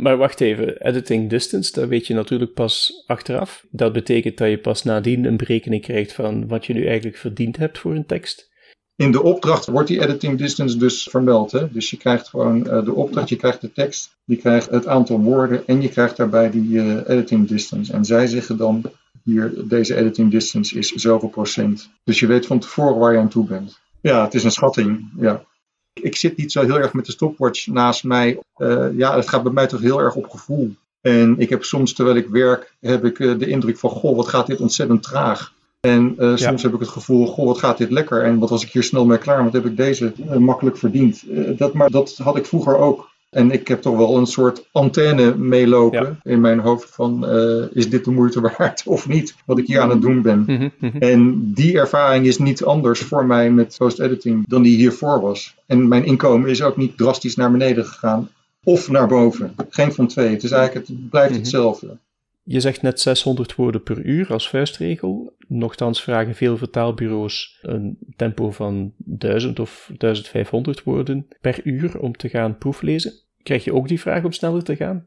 Maar 0.00 0.16
wacht 0.16 0.40
even, 0.40 0.86
editing 0.86 1.30
distance, 1.30 1.72
dat 1.72 1.88
weet 1.88 2.06
je 2.06 2.14
natuurlijk 2.14 2.54
pas 2.54 3.04
achteraf. 3.06 3.64
Dat 3.70 3.92
betekent 3.92 4.38
dat 4.38 4.48
je 4.48 4.58
pas 4.58 4.82
nadien 4.82 5.24
een 5.24 5.36
berekening 5.36 5.82
krijgt 5.82 6.12
van 6.12 6.48
wat 6.48 6.66
je 6.66 6.72
nu 6.72 6.86
eigenlijk 6.86 7.16
verdiend 7.16 7.56
hebt 7.56 7.78
voor 7.78 7.94
een 7.94 8.06
tekst. 8.06 8.50
In 8.96 9.12
de 9.12 9.22
opdracht 9.22 9.66
wordt 9.66 9.88
die 9.88 10.00
editing 10.00 10.38
distance 10.38 10.76
dus 10.76 11.08
vermeld. 11.10 11.52
Hè? 11.52 11.72
Dus 11.72 11.90
je 11.90 11.96
krijgt 11.96 12.28
gewoon 12.28 12.56
uh, 12.56 12.84
de 12.84 12.94
opdracht, 12.94 13.28
je 13.28 13.36
krijgt 13.36 13.60
de 13.60 13.72
tekst, 13.72 14.16
je 14.24 14.36
krijgt 14.36 14.70
het 14.70 14.86
aantal 14.86 15.20
woorden 15.20 15.66
en 15.66 15.82
je 15.82 15.88
krijgt 15.88 16.16
daarbij 16.16 16.50
die 16.50 16.68
uh, 16.68 17.08
editing 17.08 17.48
distance. 17.48 17.92
En 17.92 18.04
zij 18.04 18.26
zeggen 18.26 18.56
dan 18.56 18.82
hier, 19.24 19.52
deze 19.68 19.94
editing 19.94 20.30
distance 20.30 20.78
is 20.78 20.88
zoveel 20.88 21.28
procent. 21.28 21.90
Dus 22.04 22.20
je 22.20 22.26
weet 22.26 22.46
van 22.46 22.58
tevoren 22.58 22.98
waar 22.98 23.12
je 23.12 23.18
aan 23.18 23.28
toe 23.28 23.46
bent. 23.46 23.80
Ja, 24.00 24.24
het 24.24 24.34
is 24.34 24.44
een 24.44 24.50
schatting. 24.50 25.10
Ja. 25.16 25.44
Ik 25.92 26.16
zit 26.16 26.36
niet 26.36 26.52
zo 26.52 26.62
heel 26.62 26.78
erg 26.78 26.92
met 26.92 27.06
de 27.06 27.12
stopwatch 27.12 27.66
naast 27.66 28.04
mij. 28.04 28.38
Uh, 28.56 28.86
ja, 28.96 29.16
het 29.16 29.28
gaat 29.28 29.42
bij 29.42 29.52
mij 29.52 29.66
toch 29.66 29.80
heel 29.80 30.00
erg 30.00 30.14
op 30.14 30.30
gevoel. 30.30 30.74
En 31.00 31.38
ik 31.38 31.48
heb 31.48 31.64
soms, 31.64 31.92
terwijl 31.92 32.16
ik 32.16 32.28
werk, 32.28 32.74
heb 32.80 33.04
ik 33.04 33.18
uh, 33.18 33.38
de 33.38 33.46
indruk 33.46 33.78
van, 33.78 33.90
goh, 33.90 34.16
wat 34.16 34.28
gaat 34.28 34.46
dit 34.46 34.60
ontzettend 34.60 35.02
traag. 35.02 35.52
En 35.80 36.14
uh, 36.18 36.36
soms 36.36 36.60
ja. 36.60 36.66
heb 36.66 36.74
ik 36.74 36.80
het 36.80 36.88
gevoel, 36.88 37.26
goh, 37.26 37.46
wat 37.46 37.58
gaat 37.58 37.78
dit 37.78 37.90
lekker. 37.90 38.22
En 38.22 38.38
wat 38.38 38.50
was 38.50 38.64
ik 38.64 38.70
hier 38.70 38.82
snel 38.82 39.06
mee 39.06 39.18
klaar, 39.18 39.44
wat 39.44 39.52
heb 39.52 39.66
ik 39.66 39.76
deze 39.76 40.12
makkelijk 40.38 40.76
verdiend. 40.76 41.24
dat, 41.58 41.74
maar 41.74 41.90
dat 41.90 42.16
had 42.16 42.36
ik 42.36 42.46
vroeger 42.46 42.76
ook. 42.76 43.11
En 43.32 43.50
ik 43.50 43.68
heb 43.68 43.82
toch 43.82 43.96
wel 43.96 44.16
een 44.16 44.26
soort 44.26 44.68
antenne 44.72 45.36
meelopen 45.36 46.18
ja. 46.22 46.32
in 46.32 46.40
mijn 46.40 46.58
hoofd 46.58 46.90
van 46.90 47.24
uh, 47.34 47.64
is 47.72 47.90
dit 47.90 48.04
de 48.04 48.10
moeite 48.10 48.40
waard 48.56 48.82
of 48.86 49.08
niet, 49.08 49.34
wat 49.46 49.58
ik 49.58 49.66
hier 49.66 49.80
aan 49.80 49.90
het 49.90 50.00
doen 50.00 50.22
ben. 50.22 50.44
Mm 50.46 50.70
-hmm. 50.78 50.92
En 50.98 51.52
die 51.52 51.78
ervaring 51.78 52.26
is 52.26 52.38
niet 52.38 52.64
anders 52.64 53.00
voor 53.00 53.26
mij 53.26 53.50
met 53.50 53.74
post-editing 53.78 54.44
dan 54.48 54.62
die 54.62 54.76
hiervoor 54.76 55.20
was. 55.20 55.54
En 55.66 55.88
mijn 55.88 56.04
inkomen 56.04 56.50
is 56.50 56.62
ook 56.62 56.76
niet 56.76 56.96
drastisch 56.96 57.36
naar 57.36 57.50
beneden 57.50 57.84
gegaan 57.86 58.28
of 58.64 58.90
naar 58.90 59.08
boven. 59.08 59.54
Geen 59.68 59.92
van 59.92 60.06
twee. 60.06 60.28
Het, 60.28 60.42
is 60.42 60.50
eigenlijk, 60.50 60.88
het 60.88 61.10
blijft 61.10 61.28
mm 61.28 61.34
-hmm. 61.34 61.42
hetzelfde. 61.42 61.96
Je 62.44 62.60
zegt 62.60 62.82
net 62.82 63.00
600 63.00 63.54
woorden 63.54 63.82
per 63.82 64.04
uur 64.04 64.32
als 64.32 64.48
vuistregel. 64.48 65.36
Nochtans 65.48 66.02
vragen 66.02 66.34
veel 66.34 66.56
vertaalbureaus 66.56 67.58
een 67.62 67.98
tempo 68.16 68.50
van 68.50 68.92
1000 68.96 69.58
of 69.58 69.90
1500 69.98 70.82
woorden 70.82 71.26
per 71.40 71.60
uur 71.64 71.98
om 71.98 72.16
te 72.16 72.28
gaan 72.28 72.58
proeflezen. 72.58 73.12
Krijg 73.42 73.64
je 73.64 73.74
ook 73.74 73.88
die 73.88 74.00
vraag 74.00 74.24
om 74.24 74.32
sneller 74.32 74.62
te 74.64 74.76
gaan? 74.76 75.06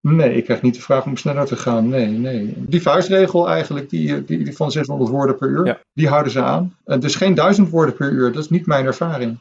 Nee, 0.00 0.34
ik 0.34 0.44
krijg 0.44 0.62
niet 0.62 0.74
de 0.74 0.80
vraag 0.80 1.06
om 1.06 1.16
sneller 1.16 1.46
te 1.46 1.56
gaan. 1.56 1.88
Nee, 1.88 2.06
nee. 2.06 2.54
Die 2.56 2.82
vuistregel 2.82 3.48
eigenlijk, 3.48 3.90
die, 3.90 4.24
die, 4.24 4.44
die 4.44 4.56
van 4.56 4.70
600 4.70 5.10
woorden 5.10 5.36
per 5.36 5.48
uur, 5.48 5.66
ja. 5.66 5.80
die 5.92 6.08
houden 6.08 6.32
ze 6.32 6.42
aan. 6.42 6.76
Dus 6.84 7.14
geen 7.14 7.34
1000 7.34 7.70
woorden 7.70 7.94
per 7.94 8.10
uur, 8.10 8.32
dat 8.32 8.42
is 8.42 8.50
niet 8.50 8.66
mijn 8.66 8.86
ervaring. 8.86 9.38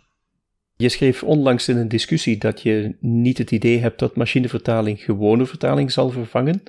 Je 0.76 0.90
schreef 0.90 1.24
onlangs 1.24 1.68
in 1.68 1.78
een 1.78 1.88
discussie 1.88 2.38
dat 2.38 2.62
je 2.62 2.96
niet 3.00 3.38
het 3.38 3.52
idee 3.52 3.80
hebt 3.80 4.00
dat 4.00 4.16
machinevertaling 4.16 5.00
gewone 5.00 5.46
vertaling 5.46 5.92
zal 5.92 6.10
vervangen. 6.10 6.64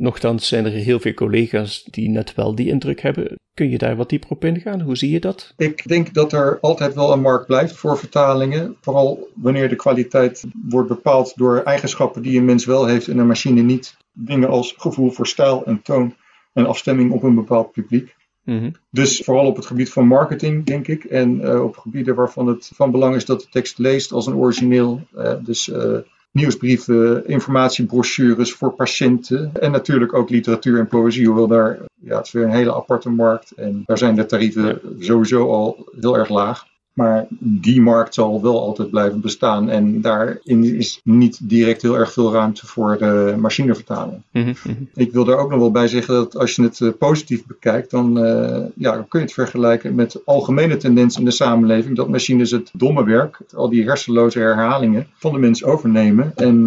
Nochtans 0.00 0.48
zijn 0.48 0.64
er 0.64 0.70
heel 0.70 1.00
veel 1.00 1.14
collega's 1.14 1.84
die 1.90 2.08
net 2.08 2.34
wel 2.34 2.54
die 2.54 2.68
indruk 2.68 3.00
hebben. 3.00 3.34
Kun 3.54 3.70
je 3.70 3.78
daar 3.78 3.96
wat 3.96 4.08
dieper 4.08 4.30
op 4.30 4.44
ingaan? 4.44 4.80
Hoe 4.80 4.96
zie 4.96 5.10
je 5.10 5.20
dat? 5.20 5.52
Ik 5.56 5.88
denk 5.88 6.14
dat 6.14 6.32
er 6.32 6.58
altijd 6.60 6.94
wel 6.94 7.12
een 7.12 7.20
markt 7.20 7.46
blijft 7.46 7.76
voor 7.76 7.98
vertalingen. 7.98 8.76
Vooral 8.80 9.28
wanneer 9.34 9.68
de 9.68 9.76
kwaliteit 9.76 10.44
wordt 10.68 10.88
bepaald 10.88 11.32
door 11.36 11.62
eigenschappen 11.62 12.22
die 12.22 12.38
een 12.38 12.44
mens 12.44 12.64
wel 12.64 12.86
heeft 12.86 13.08
en 13.08 13.18
een 13.18 13.26
machine 13.26 13.62
niet. 13.62 13.96
Dingen 14.12 14.48
als 14.48 14.74
gevoel 14.76 15.10
voor 15.10 15.26
stijl 15.26 15.64
en 15.64 15.82
toon 15.82 16.14
en 16.52 16.66
afstemming 16.66 17.12
op 17.12 17.22
een 17.22 17.34
bepaald 17.34 17.72
publiek. 17.72 18.16
Mm 18.44 18.58
-hmm. 18.58 18.74
Dus 18.90 19.20
vooral 19.24 19.46
op 19.46 19.56
het 19.56 19.66
gebied 19.66 19.90
van 19.90 20.06
marketing, 20.06 20.64
denk 20.64 20.88
ik. 20.88 21.04
En 21.04 21.40
uh, 21.40 21.64
op 21.64 21.76
gebieden 21.76 22.14
waarvan 22.14 22.46
het 22.46 22.70
van 22.74 22.90
belang 22.90 23.14
is 23.14 23.24
dat 23.24 23.40
de 23.40 23.48
tekst 23.50 23.78
leest 23.78 24.12
als 24.12 24.26
een 24.26 24.36
origineel. 24.36 25.00
Uh, 25.14 25.34
dus 25.44 25.68
uh, 25.68 25.98
nieuwsbrieven, 26.32 27.26
informatiebrochures 27.26 28.52
voor 28.52 28.72
patiënten. 28.72 29.50
En 29.60 29.70
natuurlijk 29.70 30.14
ook 30.14 30.30
literatuur 30.30 30.78
en 30.78 30.88
poëzie, 30.88 31.26
hoewel 31.26 31.46
daar, 31.46 31.78
ja, 31.94 32.16
het 32.16 32.26
is 32.26 32.32
weer 32.32 32.44
een 32.44 32.50
hele 32.50 32.74
aparte 32.74 33.10
markt. 33.10 33.50
En 33.50 33.82
daar 33.84 33.98
zijn 33.98 34.14
de 34.14 34.26
tarieven 34.26 34.80
sowieso 34.98 35.50
al 35.50 35.88
heel 36.00 36.16
erg 36.16 36.28
laag. 36.28 36.66
Maar 36.98 37.26
die 37.38 37.80
markt 37.80 38.14
zal 38.14 38.42
wel 38.42 38.60
altijd 38.60 38.90
blijven 38.90 39.20
bestaan. 39.20 39.68
En 39.68 40.00
daarin 40.00 40.64
is 40.76 41.00
niet 41.04 41.48
direct 41.48 41.82
heel 41.82 41.98
erg 41.98 42.12
veel 42.12 42.32
ruimte 42.32 42.66
voor 42.66 42.96
uh, 43.00 43.34
machinevertaling. 43.34 44.22
Mm 44.32 44.54
-hmm. 44.62 44.88
Ik 44.94 45.12
wil 45.12 45.24
daar 45.24 45.38
ook 45.38 45.50
nog 45.50 45.58
wel 45.58 45.70
bij 45.70 45.88
zeggen 45.88 46.14
dat 46.14 46.36
als 46.36 46.56
je 46.56 46.62
het 46.62 46.80
uh, 46.80 46.92
positief 46.98 47.46
bekijkt, 47.46 47.90
dan, 47.90 48.24
uh, 48.24 48.64
ja, 48.74 48.92
dan 48.94 49.08
kun 49.08 49.20
je 49.20 49.24
het 49.24 49.34
vergelijken 49.34 49.94
met 49.94 50.12
de 50.12 50.22
algemene 50.24 50.76
tendens 50.76 51.18
in 51.18 51.24
de 51.24 51.30
samenleving. 51.30 51.96
Dat 51.96 52.08
machines 52.08 52.50
het 52.50 52.70
domme 52.72 53.04
werk, 53.04 53.40
al 53.54 53.68
die 53.68 53.84
hersenloze 53.84 54.38
herhalingen, 54.38 55.06
van 55.14 55.32
de 55.32 55.38
mens 55.38 55.64
overnemen. 55.64 56.32
En 56.34 56.66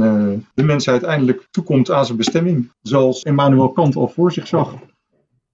de 0.53 0.63
mens 0.63 0.89
uiteindelijk 0.89 1.47
toekomt 1.51 1.91
aan 1.91 2.05
zijn 2.05 2.17
bestemming. 2.17 2.71
Zoals 2.81 3.23
Immanuel 3.23 3.69
Kant 3.69 3.95
al 3.95 4.07
voor 4.07 4.31
zich 4.31 4.47
zag. 4.47 4.73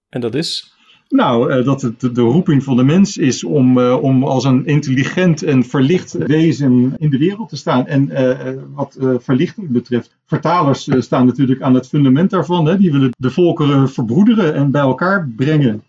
En 0.08 0.20
dat 0.20 0.34
is? 0.34 0.77
Nou, 1.08 1.52
uh, 1.52 1.64
dat 1.64 1.82
het 1.82 2.00
de 2.00 2.20
roeping 2.20 2.64
van 2.64 2.76
de 2.76 2.82
mens 2.82 3.16
is 3.16 3.44
om, 3.44 3.78
uh, 3.78 4.02
om 4.02 4.24
als 4.24 4.44
een 4.44 4.66
intelligent 4.66 5.42
en 5.42 5.64
verlicht 5.64 6.12
wezen 6.12 6.94
in 6.98 7.10
de 7.10 7.18
wereld 7.18 7.48
te 7.48 7.56
staan. 7.56 7.86
En 7.86 8.08
uh, 8.10 8.62
wat 8.74 8.98
verlichting 9.18 9.68
betreft, 9.70 10.16
vertalers 10.26 10.88
staan 10.98 11.26
natuurlijk 11.26 11.62
aan 11.62 11.74
het 11.74 11.88
fundament 11.88 12.30
daarvan. 12.30 12.66
Hè? 12.66 12.76
Die 12.76 12.92
willen 12.92 13.10
de 13.18 13.30
volkeren 13.30 13.90
verbroederen 13.90 14.54
en 14.54 14.70
bij 14.70 14.80
elkaar 14.80 15.28
brengen. 15.36 15.82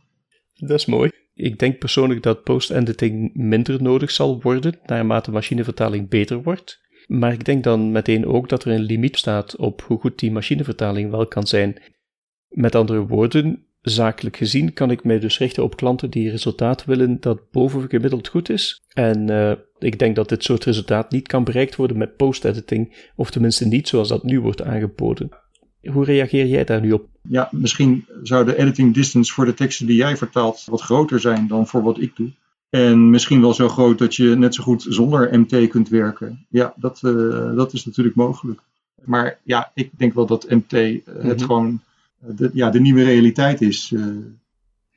Dat 0.56 0.80
is 0.80 0.86
mooi. 0.86 1.12
Ik 1.34 1.60
denk 1.60 1.78
persoonlijk 1.78 2.24
dat 2.24 2.44
post-editing 2.44 3.32
minder 3.34 3.82
nodig 3.82 4.12
zal 4.12 4.42
worden 4.42 4.80
naarmate 4.86 5.32
machinevertaling 5.32 6.10
beter 6.10 6.44
wordt. 6.44 6.80
Maar 7.08 7.34
ik 7.34 7.46
denk 7.46 7.64
dan 7.64 7.92
meteen 7.92 8.26
ook 8.26 8.50
dat 8.50 8.64
er 8.64 8.72
een 8.72 8.82
limiet 8.82 9.18
staat 9.18 9.56
op 9.56 9.82
hoe 9.82 10.00
goed 10.00 10.20
die 10.20 10.32
machinevertaling 10.32 11.12
wel 11.12 11.28
kan 11.28 11.48
zijn. 11.48 11.82
Met 12.50 12.76
andere 12.76 13.06
woorden, 13.06 13.64
zakelijk 13.82 14.38
gezien 14.38 14.74
kan 14.74 14.92
ik 14.92 15.04
mij 15.04 15.20
dus 15.20 15.38
richten 15.38 15.64
op 15.64 15.78
klanten 15.78 16.10
die 16.10 16.30
resultaat 16.30 16.86
willen 16.86 17.20
dat 17.20 17.52
bovengemiddeld 17.52 18.28
goed 18.28 18.50
is. 18.50 18.82
En 18.94 19.32
uh, 19.32 19.52
ik 19.80 20.00
denk 20.00 20.16
dat 20.16 20.30
dit 20.30 20.44
soort 20.44 20.64
resultaat 20.64 21.12
niet 21.12 21.28
kan 21.28 21.44
bereikt 21.44 21.76
worden 21.76 21.98
met 21.98 22.16
post-editing, 22.16 23.12
of 23.16 23.32
tenminste 23.32 23.68
niet 23.68 23.88
zoals 23.88 24.08
dat 24.08 24.24
nu 24.24 24.40
wordt 24.40 24.64
aangeboden. 24.64 25.30
Hoe 25.92 26.06
reageer 26.06 26.46
jij 26.46 26.64
daar 26.64 26.82
nu 26.82 26.92
op? 26.92 27.08
Ja, 27.22 27.50
misschien 27.52 28.06
zou 28.24 28.46
de 28.46 28.58
editing 28.58 28.94
distance 28.94 29.34
voor 29.34 29.46
de 29.46 29.54
teksten 29.54 29.86
die 29.86 29.96
jij 29.96 30.18
vertaalt 30.18 30.66
wat 30.66 30.82
groter 30.82 31.20
zijn 31.20 31.48
dan 31.48 31.68
voor 31.68 31.84
wat 31.84 32.02
ik 32.02 32.16
doe. 32.16 32.32
En 32.70 33.10
misschien 33.10 33.42
wel 33.42 33.54
zo 33.54 33.70
groot 33.70 33.98
dat 33.98 34.16
je 34.16 34.36
net 34.36 34.56
zo 34.56 34.64
goed 34.64 34.86
zonder 34.90 35.40
MT 35.40 35.68
kunt 35.68 35.90
werken. 35.90 36.46
Ja, 36.50 36.74
dat, 36.76 37.02
uh, 37.06 37.56
dat 37.56 37.74
is 37.74 37.86
natuurlijk 37.86 38.16
mogelijk. 38.16 38.62
Maar 39.04 39.40
ja, 39.44 39.72
ik 39.74 39.90
denk 39.98 40.14
wel 40.14 40.26
dat 40.26 40.50
MT 40.50 40.72
mm 40.72 41.02
-hmm. 41.06 41.30
het 41.30 41.44
gewoon 41.44 41.82
de, 42.20 42.50
ja, 42.54 42.70
de 42.70 42.80
nieuwe 42.80 43.04
realiteit 43.04 43.62
is. 43.62 43.92
Mm 43.92 44.40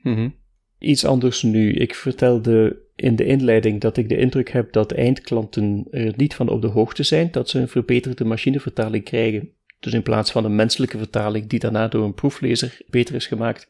-hmm. 0.02 0.34
Iets 0.78 1.04
anders 1.04 1.42
nu. 1.42 1.72
Ik 1.72 1.94
vertelde 1.94 2.82
in 2.96 3.16
de 3.16 3.24
inleiding 3.24 3.80
dat 3.80 3.96
ik 3.96 4.08
de 4.08 4.16
indruk 4.16 4.50
heb 4.50 4.72
dat 4.72 4.92
eindklanten 4.92 5.86
er 5.90 6.12
niet 6.16 6.34
van 6.34 6.48
op 6.48 6.62
de 6.62 6.68
hoogte 6.68 7.02
zijn 7.02 7.28
dat 7.30 7.48
ze 7.48 7.58
een 7.58 7.68
verbeterde 7.68 8.24
machinevertaling 8.24 9.04
krijgen. 9.04 9.50
Dus 9.80 9.92
in 9.92 10.02
plaats 10.02 10.32
van 10.32 10.44
een 10.44 10.54
menselijke 10.54 10.98
vertaling 10.98 11.46
die 11.46 11.58
daarna 11.58 11.88
door 11.88 12.04
een 12.04 12.14
proeflezer 12.14 12.80
beter 12.90 13.14
is 13.14 13.26
gemaakt. 13.26 13.66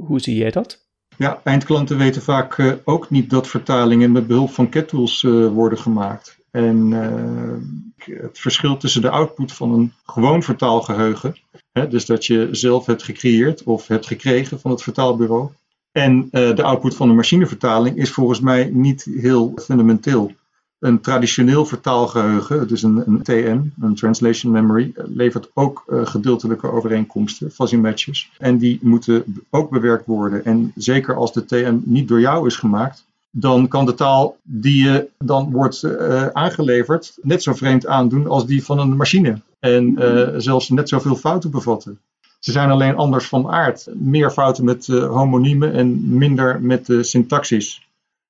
Hoe 0.00 0.20
zie 0.20 0.36
jij 0.36 0.50
dat? 0.50 0.90
Ja, 1.16 1.40
eindklanten 1.44 1.98
weten 1.98 2.22
vaak 2.22 2.58
uh, 2.58 2.72
ook 2.84 3.10
niet 3.10 3.30
dat 3.30 3.48
vertalingen 3.48 4.12
met 4.12 4.26
behulp 4.26 4.50
van 4.50 4.68
CAT-tools 4.68 5.22
uh, 5.22 5.48
worden 5.48 5.78
gemaakt. 5.78 6.38
En 6.50 6.90
uh, 6.90 8.18
het 8.22 8.38
verschil 8.38 8.76
tussen 8.76 9.02
de 9.02 9.10
output 9.10 9.52
van 9.52 9.72
een 9.72 9.92
gewoon 10.04 10.42
vertaalgeheugen, 10.42 11.34
dus 11.72 12.06
dat 12.06 12.26
je 12.26 12.48
zelf 12.50 12.86
hebt 12.86 13.02
gecreëerd 13.02 13.62
of 13.62 13.86
hebt 13.86 14.06
gekregen 14.06 14.60
van 14.60 14.70
het 14.70 14.82
vertaalbureau, 14.82 15.50
en 15.92 16.16
uh, 16.22 16.30
de 16.30 16.62
output 16.62 16.96
van 16.96 17.08
een 17.08 17.16
machinevertaling 17.16 17.96
is 17.96 18.10
volgens 18.10 18.40
mij 18.40 18.70
niet 18.72 19.04
heel 19.04 19.52
fundamenteel. 19.56 20.32
Een 20.78 21.00
traditioneel 21.00 21.66
vertaalgeheugen, 21.66 22.68
dus 22.68 22.82
een, 22.82 23.02
een 23.06 23.22
TM, 23.22 23.60
een 23.80 23.94
Translation 23.94 24.52
Memory, 24.52 24.92
levert 24.94 25.50
ook 25.54 25.84
uh, 25.88 26.06
gedeeltelijke 26.06 26.70
overeenkomsten, 26.70 27.50
fuzzy 27.50 27.76
matches. 27.76 28.30
En 28.38 28.58
die 28.58 28.78
moeten 28.82 29.44
ook 29.50 29.70
bewerkt 29.70 30.06
worden. 30.06 30.44
En 30.44 30.72
zeker 30.74 31.16
als 31.16 31.32
de 31.32 31.44
TM 31.44 31.76
niet 31.84 32.08
door 32.08 32.20
jou 32.20 32.46
is 32.46 32.56
gemaakt, 32.56 33.04
dan 33.34 33.68
kan 33.68 33.86
de 33.86 33.94
taal 33.94 34.36
die 34.42 34.84
je 34.84 35.08
dan 35.18 35.50
wordt 35.50 35.82
uh, 35.82 36.26
aangeleverd 36.26 37.18
net 37.22 37.42
zo 37.42 37.52
vreemd 37.52 37.86
aandoen 37.86 38.26
als 38.26 38.46
die 38.46 38.64
van 38.64 38.78
een 38.78 38.96
machine. 38.96 39.40
En 39.60 39.96
uh, 39.98 40.28
zelfs 40.36 40.68
net 40.68 40.88
zoveel 40.88 41.16
fouten 41.16 41.50
bevatten. 41.50 41.98
Ze 42.38 42.52
zijn 42.52 42.70
alleen 42.70 42.96
anders 42.96 43.26
van 43.26 43.48
aard. 43.48 43.88
Meer 43.94 44.30
fouten 44.30 44.64
met 44.64 44.86
uh, 44.86 45.06
homoniemen 45.06 45.72
en 45.72 46.16
minder 46.16 46.60
met 46.60 46.86
de 46.86 47.02
syntaxis. 47.02 47.86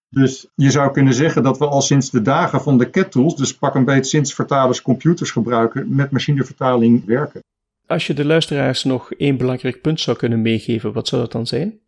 Dus 0.09 0.47
je 0.55 0.71
zou 0.71 0.93
kunnen 0.93 1.15
zeggen 1.15 1.43
dat 1.43 1.59
we 1.59 1.67
al 1.67 1.83
sinds 1.83 2.11
de 2.11 2.23
dagen 2.23 2.61
van 2.61 2.79
de 2.79 2.91
CAT 2.91 3.13
tools, 3.13 3.37
dus 3.37 3.55
pak 3.55 3.75
een 3.75 3.85
beetje 3.85 4.05
sinds 4.05 4.35
vertalers 4.35 4.83
computers 4.83 5.31
gebruiken, 5.31 5.95
met 5.95 6.11
machinevertaling 6.11 7.05
werken. 7.05 7.43
Als 7.87 8.07
je 8.07 8.15
de 8.15 8.25
luisteraars 8.25 8.85
nog 8.85 9.13
één 9.13 9.37
belangrijk 9.37 9.81
punt 9.81 10.01
zou 10.01 10.17
kunnen 10.17 10.43
meegeven, 10.43 10.93
wat 10.93 11.09
zou 11.09 11.23
dat 11.23 11.33
dan 11.33 11.47
zijn? 11.47 11.79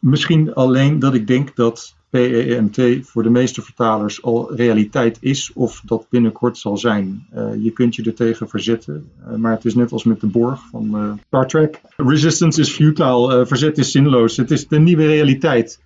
Misschien 0.00 0.54
alleen 0.54 0.98
dat 0.98 1.14
ik 1.14 1.26
denk 1.26 1.56
dat 1.56 1.94
PEMT 2.14 3.06
voor 3.06 3.22
de 3.22 3.30
meeste 3.30 3.62
vertalers 3.62 4.22
al 4.22 4.54
realiteit 4.54 5.16
is 5.20 5.50
of 5.54 5.82
dat 5.84 6.06
binnenkort 6.10 6.58
zal 6.58 6.76
zijn. 6.76 7.26
Uh, 7.34 7.48
je 7.58 7.70
kunt 7.70 7.94
je 7.94 8.02
er 8.02 8.14
tegen 8.14 8.48
verzetten, 8.48 9.10
uh, 9.28 9.34
maar 9.34 9.52
het 9.52 9.64
is 9.64 9.74
net 9.74 9.92
als 9.92 10.04
met 10.04 10.20
de 10.20 10.26
Borg 10.26 10.60
van 10.70 10.90
uh, 10.94 11.12
Star 11.26 11.46
Trek. 11.46 11.80
Resistance 11.96 12.60
is 12.60 12.70
futile, 12.70 13.46
verzet 13.46 13.78
is 13.78 13.90
zinloos. 13.90 14.36
Het 14.36 14.50
is 14.50 14.68
de 14.68 14.78
nieuwe 14.78 15.06
realiteit. 15.06 15.80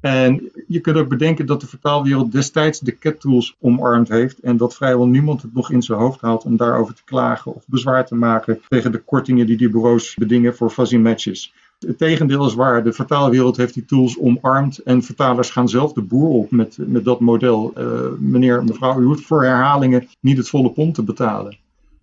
En 0.00 0.50
je 0.68 0.80
kunt 0.80 0.96
ook 0.96 1.08
bedenken 1.08 1.46
dat 1.46 1.60
de 1.60 1.66
vertaalwereld 1.66 2.32
destijds 2.32 2.80
de 2.80 2.98
CAT-tools 2.98 3.56
omarmd 3.60 4.08
heeft 4.08 4.40
en 4.40 4.56
dat 4.56 4.74
vrijwel 4.74 5.06
niemand 5.06 5.42
het 5.42 5.54
nog 5.54 5.70
in 5.70 5.82
zijn 5.82 5.98
hoofd 5.98 6.20
haalt 6.20 6.44
om 6.44 6.56
daarover 6.56 6.94
te 6.94 7.04
klagen 7.04 7.54
of 7.54 7.64
bezwaar 7.66 8.06
te 8.06 8.14
maken 8.14 8.60
tegen 8.68 8.92
de 8.92 8.98
kortingen 8.98 9.46
die 9.46 9.56
die 9.56 9.70
bureaus 9.70 10.14
bedingen 10.14 10.56
voor 10.56 10.70
fuzzy 10.70 10.96
matches. 10.96 11.54
Het 11.86 11.98
tegendeel 11.98 12.46
is 12.46 12.54
waar. 12.54 12.84
De 12.84 12.92
vertaalwereld 12.92 13.56
heeft 13.56 13.74
die 13.74 13.84
tools 13.84 14.18
omarmd 14.18 14.78
en 14.78 15.02
vertalers 15.02 15.50
gaan 15.50 15.68
zelf 15.68 15.92
de 15.92 16.02
boer 16.02 16.28
op 16.28 16.50
met, 16.50 16.76
met 16.78 17.04
dat 17.04 17.20
model. 17.20 17.72
Uh, 17.78 17.84
meneer, 18.18 18.64
mevrouw, 18.64 19.00
u 19.00 19.04
hoeft 19.04 19.26
voor 19.26 19.44
herhalingen 19.44 20.08
niet 20.20 20.36
het 20.36 20.48
volle 20.48 20.70
pond 20.70 20.94
te 20.94 21.02
betalen. 21.02 21.56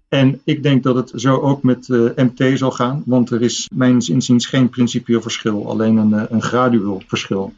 En 0.10 0.42
ik 0.44 0.64
denk 0.64 0.84
dat 0.84 0.96
het 0.96 1.12
zo 1.16 1.38
ook 1.40 1.64
met 1.64 1.88
uh, 1.88 2.10
MT 2.16 2.58
zal 2.58 2.72
gaan, 2.72 3.04
want 3.06 3.30
er 3.30 3.42
is 3.42 3.70
mijns 3.76 4.10
inziens 4.10 4.46
geen 4.46 4.70
principieel 4.70 5.22
verschil, 5.22 5.70
alleen 5.70 5.98
een, 5.98 6.34
een 6.34 6.42
gradueel 6.42 7.02
verschil. 7.08 7.54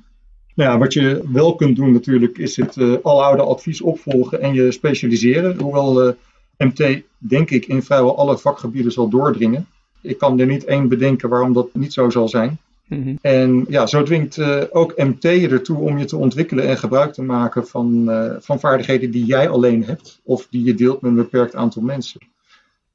Nou 0.56 0.72
ja, 0.72 0.78
wat 0.78 0.94
je 0.94 1.24
wel 1.32 1.56
kunt 1.56 1.76
doen 1.76 1.92
natuurlijk 1.92 2.38
is 2.38 2.56
het 2.56 2.76
uh, 2.76 2.96
aloude 3.04 3.42
advies 3.44 3.82
opvolgen 3.82 4.42
en 4.42 4.54
je 4.54 4.72
specialiseren. 4.72 5.60
Hoewel 5.60 6.16
MT 6.58 7.02
denk 7.18 7.50
ik 7.50 7.66
in 7.66 7.84
vrijwel 7.84 8.18
alle 8.18 8.38
vakgebieden 8.38 8.92
zal 8.92 9.10
doordringen 9.10 9.68
ik 10.02 10.18
kan 10.18 10.40
er 10.40 10.46
niet 10.46 10.66
één 10.66 10.88
bedenken 10.88 11.30
waarom 11.30 11.54
dat 11.54 11.70
niet 11.74 11.94
zo 11.94 12.10
zal 12.10 12.28
zijn. 12.30 12.58
Mm-hmm. 12.88 13.18
En 13.22 13.66
ja, 13.68 13.86
zo 13.86 14.04
dwingt 14.04 14.38
uh, 14.38 14.64
ook 14.70 14.98
MT 14.98 15.24
je 15.24 15.50
ertoe 15.50 15.78
om 15.78 15.98
je 15.98 16.06
te 16.06 16.18
ontwikkelen 16.18 16.68
en 16.68 16.78
gebruik 16.78 17.14
te 17.14 17.22
maken 17.22 17.68
van, 17.68 18.10
uh, 18.10 18.32
van 18.40 18.60
vaardigheden 18.60 19.12
die 19.12 19.26
jij 19.26 19.50
alleen 19.50 19.84
hebt 19.84 20.20
of 20.24 20.48
die 20.50 20.64
je 20.64 20.74
deelt 20.74 21.02
met 21.02 21.12
een 21.12 21.18
beperkt 21.18 21.56
aantal 21.56 21.82
mensen. 21.82 22.22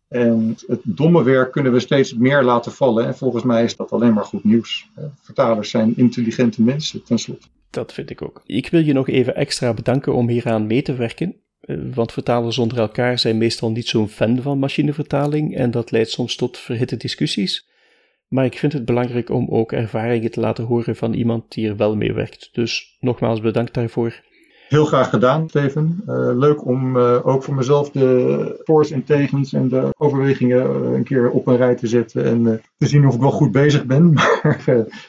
En 0.09 0.57
het 0.67 0.81
domme 0.83 1.23
werk 1.23 1.53
kunnen 1.53 1.73
we 1.73 1.81
steeds 1.81 2.15
meer 2.15 2.43
laten 2.43 2.73
vallen. 2.73 3.07
En 3.07 3.17
volgens 3.17 3.43
mij 3.43 3.65
is 3.65 3.77
dat 3.77 3.93
alleen 3.93 4.13
maar 4.13 4.25
goed 4.25 4.45
nieuws. 4.45 4.89
Vertalers 5.21 5.71
zijn 5.71 5.97
intelligente 5.97 6.63
mensen, 6.63 7.03
tenslotte. 7.03 7.47
Dat 7.71 7.93
vind 7.93 8.11
ik 8.11 8.23
ook. 8.23 8.43
Ik 8.47 8.69
wil 8.69 8.81
je 8.81 8.93
nog 8.93 9.09
even 9.09 9.35
extra 9.35 9.75
bedanken 9.75 10.15
om 10.15 10.29
hieraan 10.29 10.67
mee 10.67 10.83
te 10.83 10.95
werken. 10.95 11.37
Eh, 11.67 11.77
want 11.95 12.13
vertalers 12.13 12.59
onder 12.59 12.79
elkaar 12.79 13.19
zijn 13.19 13.39
meestal 13.39 13.71
niet 13.71 13.89
zo'n 13.89 14.09
fan 14.09 14.43
van 14.43 14.59
machinevertaling 14.59 15.57
en 15.57 15.71
dat 15.71 15.91
leidt 15.91 16.11
soms 16.11 16.37
tot 16.37 16.59
verhitte 16.59 16.97
discussies. 16.97 17.69
Maar 18.29 18.45
ik 18.45 18.59
vind 18.59 18.73
het 18.73 18.85
belangrijk 18.85 19.31
om 19.31 19.49
ook 19.49 19.73
ervaringen 19.73 20.31
te 20.31 20.41
laten 20.41 20.65
horen 20.65 20.97
van 20.97 21.13
iemand 21.13 21.53
die 21.53 21.69
er 21.69 21.77
wel 21.77 21.97
mee 21.97 22.13
werkt. 22.13 22.49
Dus 22.53 22.97
nogmaals 23.01 23.41
bedankt 23.41 23.75
daarvoor. 23.75 24.23
Heel 24.69 24.85
graag 24.85 25.11
gedaan, 25.11 25.49
Steven. 25.49 26.03
Uh, 26.07 26.31
leuk 26.35 26.67
om 26.67 26.97
uh, 26.97 27.27
ook 27.27 27.43
voor 27.43 27.55
mezelf 27.55 27.91
de 27.91 28.61
voor's 28.65 28.91
en 28.91 29.05
tegens 29.05 29.53
en 29.53 29.69
de 29.69 29.95
overwegingen 29.99 30.95
een 30.95 31.05
keer 31.05 31.31
op 31.31 31.47
een 31.47 31.57
rij 31.57 31.75
te 31.75 31.87
zetten 31.87 32.25
en 32.25 32.63
te 32.79 32.87
zien 32.87 33.07
of 33.07 33.15
ik 33.15 33.21
wel 33.21 33.31
goed 33.31 33.53
bezig 33.53 33.85
ben. 33.85 34.13
Maar 34.13 34.65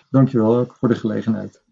dankjewel 0.10 0.58
ook 0.58 0.76
voor 0.80 0.88
de 0.88 0.96
gelegenheid. 0.96 1.65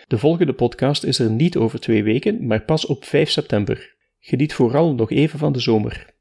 De 0.07 0.19
volgende 0.19 0.53
podcast 0.53 1.05
is 1.05 1.19
er 1.19 1.31
niet 1.31 1.57
over 1.57 1.81
twee 1.81 2.03
weken, 2.03 2.47
maar 2.47 2.65
pas 2.65 2.87
op 2.87 3.05
5 3.05 3.31
september. 3.31 3.97
Geniet 4.19 4.55
vooral 4.55 4.95
nog 4.95 5.11
even 5.11 5.39
van 5.39 5.53
de 5.53 5.61
zomer. 5.61 6.12